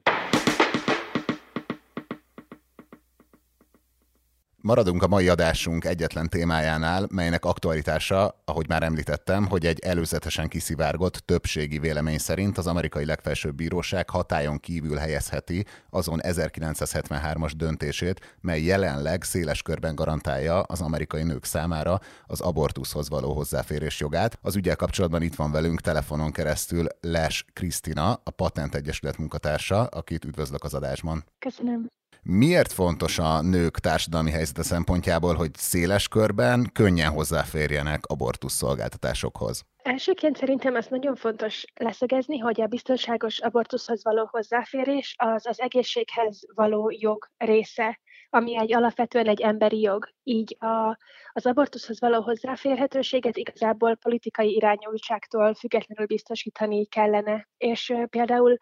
Maradunk 4.65 5.03
a 5.03 5.08
mai 5.08 5.27
adásunk 5.27 5.86
egyetlen 5.86 6.29
témájánál, 6.29 7.08
melynek 7.12 7.46
aktualitása, 7.46 8.41
ahogy 8.46 8.67
már 8.67 8.84
említettem, 8.84 9.48
hogy 9.48 9.65
egy 9.65 9.79
előzetesen 9.79 10.48
kiszivárgott 10.48 11.15
többségi 11.15 11.79
vélemény 11.79 12.17
szerint 12.17 12.58
az 12.58 12.67
amerikai 12.67 13.05
legfelsőbb 13.05 13.55
bíróság 13.55 14.10
hatályon 14.10 14.60
kívül 14.60 14.98
helyezheti 14.98 15.65
azon 15.89 16.20
1973-as 16.22 17.51
döntését, 17.58 18.38
mely 18.41 18.62
jelenleg 18.62 19.24
széles 19.24 19.62
körben 19.62 19.96
garantálja 19.96 20.62
az 20.62 20.82
amerikai 20.82 21.24
nők 21.24 21.46
számára 21.46 22.00
az 22.25 22.41
abortuszhoz 22.41 23.10
való 23.10 23.34
hozzáférés 23.34 24.00
jogát. 24.00 24.38
Az 24.41 24.55
ügyel 24.55 24.75
kapcsolatban 24.75 25.22
itt 25.22 25.36
van 25.36 25.51
velünk 25.51 25.82
telefonon 25.82 26.32
keresztül 26.32 26.88
Les 27.01 27.46
Krisztina, 27.53 28.13
a 28.24 28.32
Patent 28.32 28.75
Egyesület 28.75 29.17
munkatársa, 29.17 29.84
akit 29.84 30.25
üdvözlök 30.25 30.63
az 30.63 30.74
adásban. 30.74 31.24
Köszönöm. 31.39 31.89
Miért 32.25 32.72
fontos 32.72 33.20
a 33.20 33.42
nők 33.42 33.80
társadalmi 33.80 34.32
helyzete 34.32 34.63
szempontjából, 34.63 35.34
hogy 35.36 35.56
széles 35.56 36.08
körben 36.08 36.70
könnyen 36.74 37.12
hozzáférjenek 37.12 38.06
abortusz 38.06 38.53
szolgáltatásokhoz? 38.53 39.65
Elsőként 39.77 40.38
szerintem 40.38 40.75
az 40.75 40.88
nagyon 40.88 41.15
fontos 41.15 41.65
leszögezni, 41.74 42.38
hogy 42.38 42.62
a 42.62 42.68
biztonságos 42.68 43.39
abortuszhoz 43.39 44.03
való 44.03 44.27
hozzáférés 44.32 45.15
az 45.18 45.48
az 45.48 45.60
egészséghez 45.62 46.39
való 46.56 46.96
jog 47.00 47.27
része, 47.38 48.00
ami 48.30 48.58
egy 48.58 48.74
alapvetően 48.74 49.27
egy 49.27 49.42
emberi 49.42 49.80
jog. 49.82 50.10
Így 50.24 50.58
a, 50.60 50.98
az 51.34 51.46
abortuszhoz 51.46 52.00
való 52.00 52.22
hozzáférhetőséget 52.22 53.38
igazából 53.38 53.96
politikai 53.96 54.56
irányultságtól 54.56 55.53
függetlenül 55.53 56.06
biztosítani 56.06 56.86
kellene. 56.86 57.48
És 57.58 57.93
például 58.10 58.58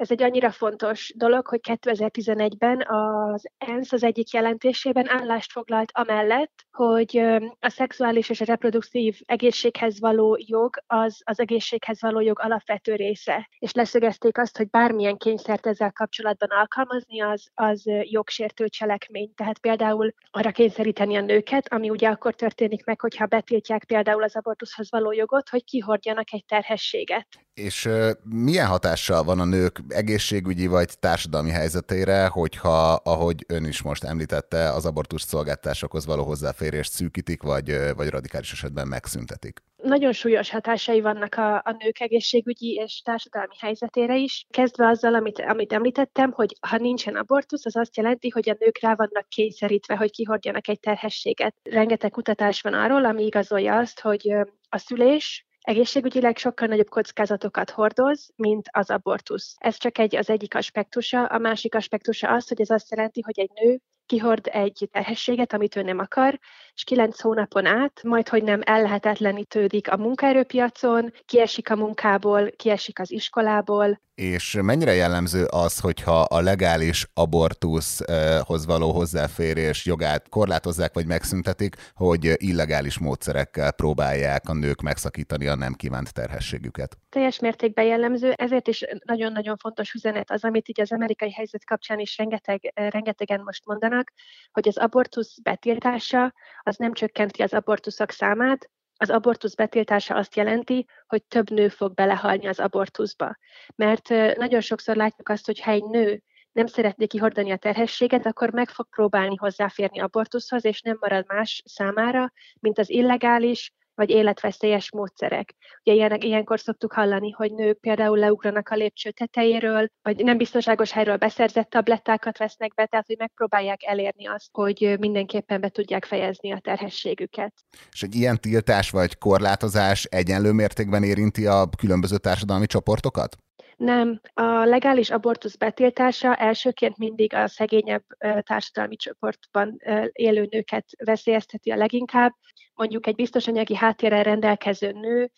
ez 0.00 0.10
egy 0.10 0.22
annyira 0.22 0.50
fontos 0.50 1.12
dolog, 1.16 1.46
hogy 1.46 1.60
2011-ben 1.62 2.84
az 2.86 3.44
ENSZ 3.58 3.92
az 3.92 4.02
egyik 4.02 4.30
jelentésében 4.30 5.08
állást 5.08 5.52
foglalt 5.52 5.90
amellett, 5.94 6.52
hogy 6.72 7.16
a 7.60 7.68
szexuális 7.68 8.28
és 8.28 8.40
a 8.40 8.44
reproduktív 8.44 9.20
egészséghez 9.24 10.00
való 10.00 10.38
jog 10.46 10.76
az 10.86 11.20
az 11.24 11.40
egészséghez 11.40 12.00
való 12.00 12.20
jog 12.20 12.38
alapvető 12.40 12.94
része. 12.94 13.48
És 13.58 13.72
leszögezték 13.72 14.38
azt, 14.38 14.56
hogy 14.56 14.70
bármilyen 14.70 15.16
kényszert 15.16 15.66
ezzel 15.66 15.92
kapcsolatban 15.92 16.48
alkalmazni, 16.50 17.20
az, 17.20 17.50
az 17.54 17.82
jogsértő 18.02 18.68
cselekmény. 18.68 19.34
Tehát 19.34 19.58
például 19.58 20.12
arra 20.30 20.50
kényszeríteni 20.50 21.16
a 21.16 21.20
nőket, 21.20 21.72
ami 21.72 21.90
ugye 21.90 22.08
akkor 22.08 22.34
történik 22.34 22.84
meg, 22.84 23.00
hogyha 23.00 23.26
betiltják 23.26 23.84
például 23.84 24.22
az 24.22 24.36
abortuszhoz 24.36 24.90
való 24.90 25.12
jogot, 25.12 25.48
hogy 25.48 25.64
kihordjanak 25.64 26.32
egy 26.32 26.44
terhességet. 26.44 27.28
És 27.54 27.88
milyen 28.24 28.66
hatással 28.66 29.22
van 29.24 29.40
a 29.40 29.44
nők 29.44 29.80
egészségügyi 29.88 30.66
vagy 30.66 30.98
társadalmi 30.98 31.50
helyzetére, 31.50 32.26
hogyha, 32.26 32.92
ahogy 32.92 33.44
ön 33.48 33.64
is 33.64 33.82
most 33.82 34.04
említette, 34.04 34.72
az 34.72 34.86
abortus 34.86 35.22
szolgáltásokhoz 35.22 36.06
való 36.06 36.24
hozzáférést 36.24 36.92
szűkítik, 36.92 37.42
vagy, 37.42 37.76
vagy 37.96 38.08
radikális 38.08 38.52
esetben 38.52 38.88
megszüntetik? 38.88 39.62
Nagyon 39.82 40.12
súlyos 40.12 40.50
hatásai 40.50 41.00
vannak 41.00 41.34
a, 41.34 41.54
a 41.54 41.76
nők 41.78 42.00
egészségügyi 42.00 42.72
és 42.84 43.02
társadalmi 43.04 43.54
helyzetére 43.58 44.16
is. 44.16 44.46
Kezdve 44.50 44.86
azzal, 44.86 45.14
amit, 45.14 45.40
amit 45.40 45.72
említettem, 45.72 46.32
hogy 46.32 46.56
ha 46.68 46.76
nincsen 46.76 47.16
abortusz, 47.16 47.66
az 47.66 47.76
azt 47.76 47.96
jelenti, 47.96 48.28
hogy 48.28 48.50
a 48.50 48.56
nők 48.58 48.78
rá 48.80 48.94
vannak 48.94 49.28
kényszerítve, 49.28 49.96
hogy 49.96 50.10
kihordjanak 50.10 50.68
egy 50.68 50.80
terhességet. 50.80 51.54
Rengeteg 51.62 52.10
kutatás 52.10 52.60
van 52.60 52.74
arról, 52.74 53.04
ami 53.04 53.24
igazolja 53.24 53.76
azt, 53.76 54.00
hogy 54.00 54.34
a 54.68 54.78
szülés 54.78 55.46
egészségügyileg 55.60 56.36
sokkal 56.36 56.68
nagyobb 56.68 56.88
kockázatokat 56.88 57.70
hordoz, 57.70 58.30
mint 58.36 58.68
az 58.72 58.90
abortusz. 58.90 59.54
Ez 59.58 59.76
csak 59.76 59.98
egy, 59.98 60.16
az 60.16 60.30
egyik 60.30 60.54
aspektusa. 60.54 61.24
A 61.24 61.38
másik 61.38 61.74
aspektusa 61.74 62.28
az, 62.28 62.48
hogy 62.48 62.60
ez 62.60 62.70
azt 62.70 62.90
jelenti, 62.90 63.20
hogy 63.20 63.38
egy 63.38 63.50
nő 63.54 63.80
kihord 64.10 64.46
egy 64.46 64.88
terhességet, 64.92 65.52
amit 65.52 65.76
ő 65.76 65.82
nem 65.82 65.98
akar, 65.98 66.38
és 66.74 66.84
kilenc 66.84 67.20
hónapon 67.20 67.66
át, 67.66 68.02
majd 68.02 68.28
hogy 68.28 68.42
nem 68.42 68.60
ellehetetlenítődik 68.64 69.90
a 69.90 69.96
munkaerőpiacon, 69.96 71.12
kiesik 71.24 71.70
a 71.70 71.76
munkából, 71.76 72.50
kiesik 72.56 72.98
az 72.98 73.10
iskolából. 73.10 74.00
És 74.20 74.58
mennyire 74.62 74.94
jellemző 74.94 75.44
az, 75.44 75.78
hogyha 75.78 76.20
a 76.20 76.40
legális 76.40 77.06
abortuszhoz 77.14 78.66
való 78.66 78.92
hozzáférés 78.92 79.86
jogát 79.86 80.28
korlátozzák 80.28 80.94
vagy 80.94 81.06
megszüntetik, 81.06 81.76
hogy 81.94 82.32
illegális 82.36 82.98
módszerekkel 82.98 83.72
próbálják 83.72 84.48
a 84.48 84.54
nők 84.54 84.80
megszakítani 84.80 85.46
a 85.46 85.54
nem 85.54 85.74
kívánt 85.74 86.12
terhességüket? 86.12 86.98
Teljes 87.08 87.38
mértékben 87.38 87.84
jellemző, 87.84 88.32
ezért 88.32 88.68
is 88.68 88.84
nagyon-nagyon 89.04 89.56
fontos 89.56 89.92
üzenet 89.92 90.30
az, 90.30 90.44
amit 90.44 90.68
így 90.68 90.80
az 90.80 90.92
amerikai 90.92 91.32
helyzet 91.32 91.64
kapcsán 91.64 91.98
is 91.98 92.16
rengeteg, 92.16 92.72
rengetegen 92.74 93.40
most 93.44 93.66
mondanak, 93.66 94.12
hogy 94.52 94.68
az 94.68 94.78
abortusz 94.78 95.38
betiltása 95.42 96.34
az 96.62 96.76
nem 96.76 96.92
csökkenti 96.92 97.42
az 97.42 97.52
abortuszok 97.52 98.10
számát, 98.10 98.70
az 99.00 99.10
abortusz 99.10 99.54
betiltása 99.54 100.14
azt 100.14 100.36
jelenti, 100.36 100.86
hogy 101.06 101.22
több 101.24 101.50
nő 101.50 101.68
fog 101.68 101.94
belehalni 101.94 102.46
az 102.46 102.58
abortuszba. 102.58 103.36
Mert 103.76 104.08
nagyon 104.36 104.60
sokszor 104.60 104.96
látjuk 104.96 105.28
azt, 105.28 105.46
hogy 105.46 105.60
ha 105.60 105.70
egy 105.70 105.84
nő 105.84 106.22
nem 106.52 106.66
szeretné 106.66 107.06
kihordani 107.06 107.50
a 107.50 107.56
terhességet, 107.56 108.26
akkor 108.26 108.50
meg 108.50 108.68
fog 108.68 108.88
próbálni 108.88 109.36
hozzáférni 109.36 110.00
abortuszhoz, 110.00 110.64
és 110.64 110.80
nem 110.80 110.96
marad 111.00 111.24
más 111.26 111.62
számára, 111.64 112.32
mint 112.60 112.78
az 112.78 112.90
illegális, 112.90 113.72
vagy 113.94 114.10
életveszélyes 114.10 114.92
módszerek. 114.92 115.54
Ugye 115.84 115.94
ilyen, 115.94 116.20
ilyenkor 116.20 116.60
szoktuk 116.60 116.92
hallani, 116.92 117.30
hogy 117.30 117.52
nők 117.52 117.80
például 117.80 118.18
leugranak 118.18 118.68
a 118.68 118.74
lépcső 118.74 119.10
tetejéről, 119.10 119.88
vagy 120.02 120.24
nem 120.24 120.36
biztonságos 120.36 120.92
helyről 120.92 121.16
beszerzett 121.16 121.70
tablettákat 121.70 122.38
vesznek 122.38 122.74
be, 122.74 122.86
tehát 122.86 123.06
hogy 123.06 123.18
megpróbálják 123.18 123.84
elérni 123.84 124.26
azt, 124.26 124.48
hogy 124.52 124.96
mindenképpen 124.98 125.60
be 125.60 125.68
tudják 125.68 126.04
fejezni 126.04 126.52
a 126.52 126.58
terhességüket. 126.58 127.52
És 127.92 128.02
egy 128.02 128.14
ilyen 128.14 128.40
tiltás 128.40 128.90
vagy 128.90 129.18
korlátozás 129.18 130.04
egyenlő 130.04 130.52
mértékben 130.52 131.02
érinti 131.02 131.46
a 131.46 131.68
különböző 131.78 132.18
társadalmi 132.18 132.66
csoportokat? 132.66 133.36
Nem, 133.76 134.20
a 134.34 134.64
legális 134.64 135.10
abortusz 135.10 135.56
betiltása 135.56 136.34
elsőként 136.34 136.98
mindig 136.98 137.34
a 137.34 137.48
szegényebb 137.48 138.04
társadalmi 138.40 138.96
csoportban 138.96 139.76
élő 140.12 140.46
nőket 140.50 140.84
veszélyezteti 141.04 141.70
a 141.70 141.76
leginkább. 141.76 142.32
Mondjuk 142.74 143.06
egy 143.06 143.14
biztos 143.14 143.46
anyagi 143.46 143.74
háttérrel 143.74 144.22
rendelkező 144.22 144.92
nő 144.92 145.30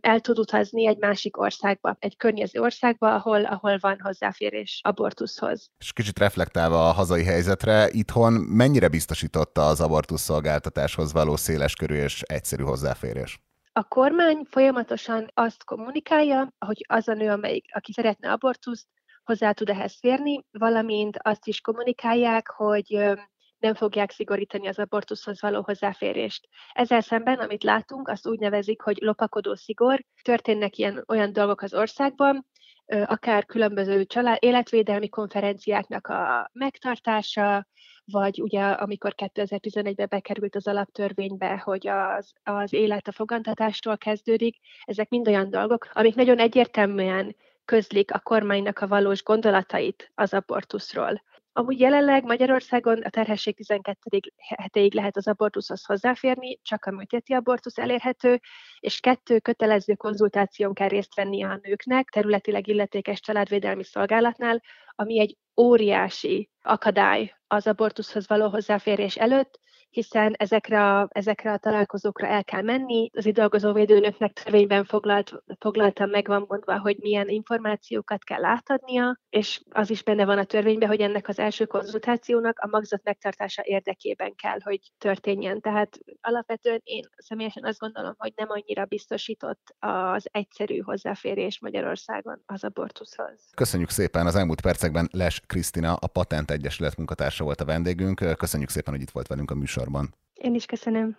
el 0.00 0.20
tud 0.20 0.38
utazni 0.38 0.86
egy 0.86 0.98
másik 0.98 1.38
országba, 1.38 1.96
egy 1.98 2.16
környező 2.16 2.60
országba, 2.60 3.14
ahol, 3.14 3.44
ahol 3.44 3.78
van 3.80 4.00
hozzáférés 4.00 4.80
abortuszhoz. 4.84 5.70
És 5.78 5.92
kicsit 5.92 6.18
reflektálva 6.18 6.88
a 6.88 6.92
hazai 6.92 7.24
helyzetre, 7.24 7.88
itthon 7.90 8.32
mennyire 8.32 8.88
biztosította 8.88 9.66
az 9.66 9.80
abortusz 9.80 10.22
szolgáltatáshoz 10.22 11.12
való 11.12 11.36
széleskörű 11.36 11.94
és 11.94 12.22
egyszerű 12.22 12.62
hozzáférés? 12.62 13.40
A 13.72 13.82
kormány 13.82 14.46
folyamatosan 14.50 15.30
azt 15.34 15.64
kommunikálja, 15.64 16.48
hogy 16.58 16.84
az 16.88 17.08
a 17.08 17.14
nő, 17.14 17.30
amelyik, 17.30 17.64
aki 17.74 17.92
szeretne 17.92 18.32
abortuszt, 18.32 18.86
hozzá 19.24 19.52
tud 19.52 19.68
ehhez 19.68 19.96
férni, 19.98 20.44
valamint 20.50 21.18
azt 21.22 21.46
is 21.46 21.60
kommunikálják, 21.60 22.48
hogy 22.48 23.16
nem 23.58 23.74
fogják 23.74 24.10
szigorítani 24.10 24.66
az 24.66 24.78
abortuszhoz 24.78 25.40
való 25.40 25.62
hozzáférést. 25.62 26.48
Ezzel 26.72 27.00
szemben, 27.00 27.38
amit 27.38 27.64
látunk, 27.64 28.08
azt 28.08 28.26
úgy 28.26 28.38
nevezik, 28.38 28.80
hogy 28.80 28.98
lopakodó 29.00 29.54
szigor. 29.54 30.04
Történnek 30.22 30.76
ilyen 30.78 31.04
olyan 31.08 31.32
dolgok 31.32 31.62
az 31.62 31.74
országban, 31.74 32.46
akár 32.86 33.44
különböző 33.44 34.04
család, 34.04 34.36
életvédelmi 34.40 35.08
konferenciáknak 35.08 36.06
a 36.06 36.50
megtartása, 36.52 37.66
vagy 38.04 38.40
ugye 38.40 38.62
amikor 38.62 39.14
2011-ben 39.16 40.06
bekerült 40.10 40.56
az 40.56 40.66
alaptörvénybe, 40.66 41.58
hogy 41.64 41.88
az, 41.88 42.32
az 42.42 42.72
élet 42.72 43.08
a 43.08 43.12
fogantatástól 43.12 43.98
kezdődik, 43.98 44.56
ezek 44.84 45.08
mind 45.08 45.28
olyan 45.28 45.50
dolgok, 45.50 45.88
amik 45.92 46.14
nagyon 46.14 46.38
egyértelműen 46.38 47.36
közlik 47.64 48.14
a 48.14 48.18
kormánynak 48.18 48.78
a 48.78 48.86
valós 48.86 49.22
gondolatait 49.22 50.10
az 50.14 50.34
abortuszról. 50.34 51.22
Amúgy 51.58 51.80
jelenleg 51.80 52.24
Magyarországon 52.24 53.02
a 53.02 53.10
terhesség 53.10 53.56
12. 53.56 54.20
hetéig 54.56 54.94
lehet 54.94 55.16
az 55.16 55.28
abortuszhoz 55.28 55.84
hozzáférni, 55.84 56.58
csak 56.62 56.84
a 56.84 56.90
műtéti 56.90 57.32
abortusz 57.32 57.78
elérhető, 57.78 58.40
és 58.80 59.00
kettő 59.00 59.38
kötelező 59.38 59.94
konzultáción 59.94 60.74
kell 60.74 60.88
részt 60.88 61.14
venni 61.14 61.42
a 61.44 61.60
nőknek, 61.62 62.08
területileg 62.08 62.66
illetékes 62.66 63.20
családvédelmi 63.20 63.84
szolgálatnál, 63.84 64.62
ami 64.94 65.20
egy 65.20 65.36
óriási 65.60 66.50
akadály 66.62 67.36
az 67.46 67.66
abortuszhoz 67.66 68.28
való 68.28 68.48
hozzáférés 68.48 69.16
előtt, 69.16 69.58
hiszen 69.96 70.34
ezekre 70.36 70.94
a, 70.94 71.08
ezekre 71.12 71.52
a 71.52 71.58
találkozókra 71.58 72.26
el 72.26 72.44
kell 72.44 72.62
menni. 72.62 73.10
Az 73.12 73.26
idolgozó 73.26 73.72
védőnöknek 73.72 74.32
törvényben 74.32 74.84
foglalt, 74.84 75.42
foglaltan 75.58 76.08
meg 76.08 76.26
van 76.26 76.44
mondva, 76.48 76.78
hogy 76.78 76.96
milyen 77.00 77.28
információkat 77.28 78.24
kell 78.24 78.44
átadnia, 78.44 79.20
és 79.28 79.60
az 79.70 79.90
is 79.90 80.02
benne 80.02 80.24
van 80.24 80.38
a 80.38 80.44
törvényben, 80.44 80.88
hogy 80.88 81.00
ennek 81.00 81.28
az 81.28 81.38
első 81.38 81.64
konzultációnak 81.64 82.58
a 82.58 82.66
magzat 82.66 83.00
megtartása 83.04 83.62
érdekében 83.64 84.34
kell, 84.34 84.58
hogy 84.62 84.80
történjen. 84.98 85.60
Tehát 85.60 85.98
alapvetően 86.20 86.80
én 86.84 87.04
személyesen 87.16 87.64
azt 87.64 87.78
gondolom, 87.78 88.14
hogy 88.18 88.32
nem 88.36 88.50
annyira 88.50 88.84
biztosított 88.84 89.74
az 89.78 90.28
egyszerű 90.30 90.78
hozzáférés 90.78 91.60
Magyarországon 91.60 92.42
az 92.46 92.64
abortuszhoz. 92.64 93.50
Köszönjük 93.54 93.90
szépen! 93.90 94.26
Az 94.26 94.36
elmúlt 94.36 94.60
percekben 94.60 95.08
Les 95.12 95.40
Krisztina, 95.46 95.94
a 95.94 96.06
Patent 96.06 96.50
Egyesület 96.50 96.96
munkatársa 96.96 97.44
volt 97.44 97.60
a 97.60 97.64
vendégünk. 97.64 98.36
Köszönjük 98.36 98.68
szépen, 98.68 98.92
hogy 98.92 99.02
itt 99.02 99.10
volt 99.10 99.26
velünk 99.26 99.50
a 99.50 99.54
műsor 99.54 99.85
műsorban. 99.86 100.14
Én 100.34 100.54
is 100.54 100.66
köszönöm. 100.66 101.16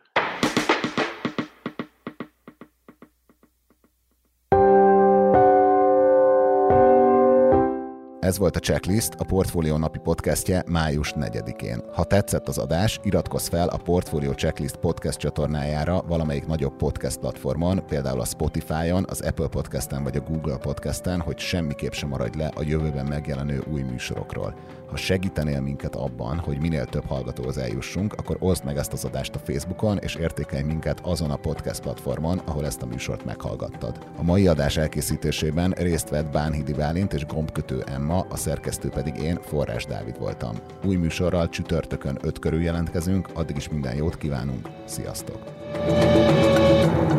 Ez 8.27 8.37
volt 8.37 8.55
a 8.55 8.59
Checklist, 8.59 9.13
a 9.17 9.23
Portfolio 9.23 9.77
napi 9.77 9.99
podcastje 9.99 10.63
május 10.69 11.13
4-én. 11.15 11.81
Ha 11.93 12.03
tetszett 12.03 12.47
az 12.47 12.57
adás, 12.57 12.99
iratkozz 13.03 13.47
fel 13.47 13.67
a 13.67 13.77
Portfolio 13.77 14.33
Checklist 14.33 14.75
podcast 14.75 15.17
csatornájára 15.17 16.01
valamelyik 16.01 16.47
nagyobb 16.47 16.75
podcast 16.75 17.17
platformon, 17.17 17.85
például 17.85 18.19
a 18.19 18.25
Spotify-on, 18.25 19.05
az 19.09 19.21
Apple 19.21 19.47
Podcasten 19.47 20.03
vagy 20.03 20.17
a 20.17 20.21
Google 20.21 20.57
Podcasten, 20.57 21.21
hogy 21.21 21.37
semmiképp 21.37 21.91
sem 21.91 22.09
maradj 22.09 22.37
le 22.37 22.51
a 22.55 22.63
jövőben 22.63 23.05
megjelenő 23.05 23.63
új 23.71 23.81
műsorokról. 23.81 24.55
Ha 24.89 24.95
segítenél 24.95 25.61
minket 25.61 25.95
abban, 25.95 26.37
hogy 26.37 26.59
minél 26.59 26.85
több 26.85 27.05
hallgatóhoz 27.05 27.57
eljussunk, 27.57 28.13
akkor 28.13 28.37
oszd 28.39 28.63
meg 28.63 28.77
ezt 28.77 28.93
az 28.93 29.05
adást 29.05 29.35
a 29.35 29.39
Facebookon, 29.39 29.97
és 29.97 30.15
értékelj 30.15 30.63
minket 30.63 30.99
azon 30.99 31.31
a 31.31 31.35
podcast 31.35 31.81
platformon, 31.81 32.37
ahol 32.37 32.65
ezt 32.65 32.81
a 32.81 32.85
műsort 32.85 33.25
meghallgattad. 33.25 33.97
A 34.17 34.23
mai 34.23 34.47
adás 34.47 34.77
elkészítésében 34.77 35.71
részt 35.71 36.09
vett 36.09 36.31
Bánhidi 36.31 36.73
Bálint 36.73 37.13
és 37.13 37.25
Gombkötő 37.25 37.83
Emma, 37.85 38.16
Ma 38.17 38.25
a 38.29 38.37
szerkesztő 38.37 38.89
pedig 38.89 39.15
én, 39.17 39.39
Forrás 39.41 39.85
Dávid 39.85 40.17
voltam. 40.19 40.55
Új 40.85 40.95
műsorral 40.95 41.49
csütörtökön 41.49 42.17
öt 42.21 42.39
körül 42.39 42.61
jelentkezünk, 42.61 43.29
addig 43.33 43.55
is 43.55 43.69
minden 43.69 43.95
jót 43.95 44.17
kívánunk, 44.17 44.69
sziasztok! 44.85 45.37
thank 45.73 47.11
you 47.11 47.16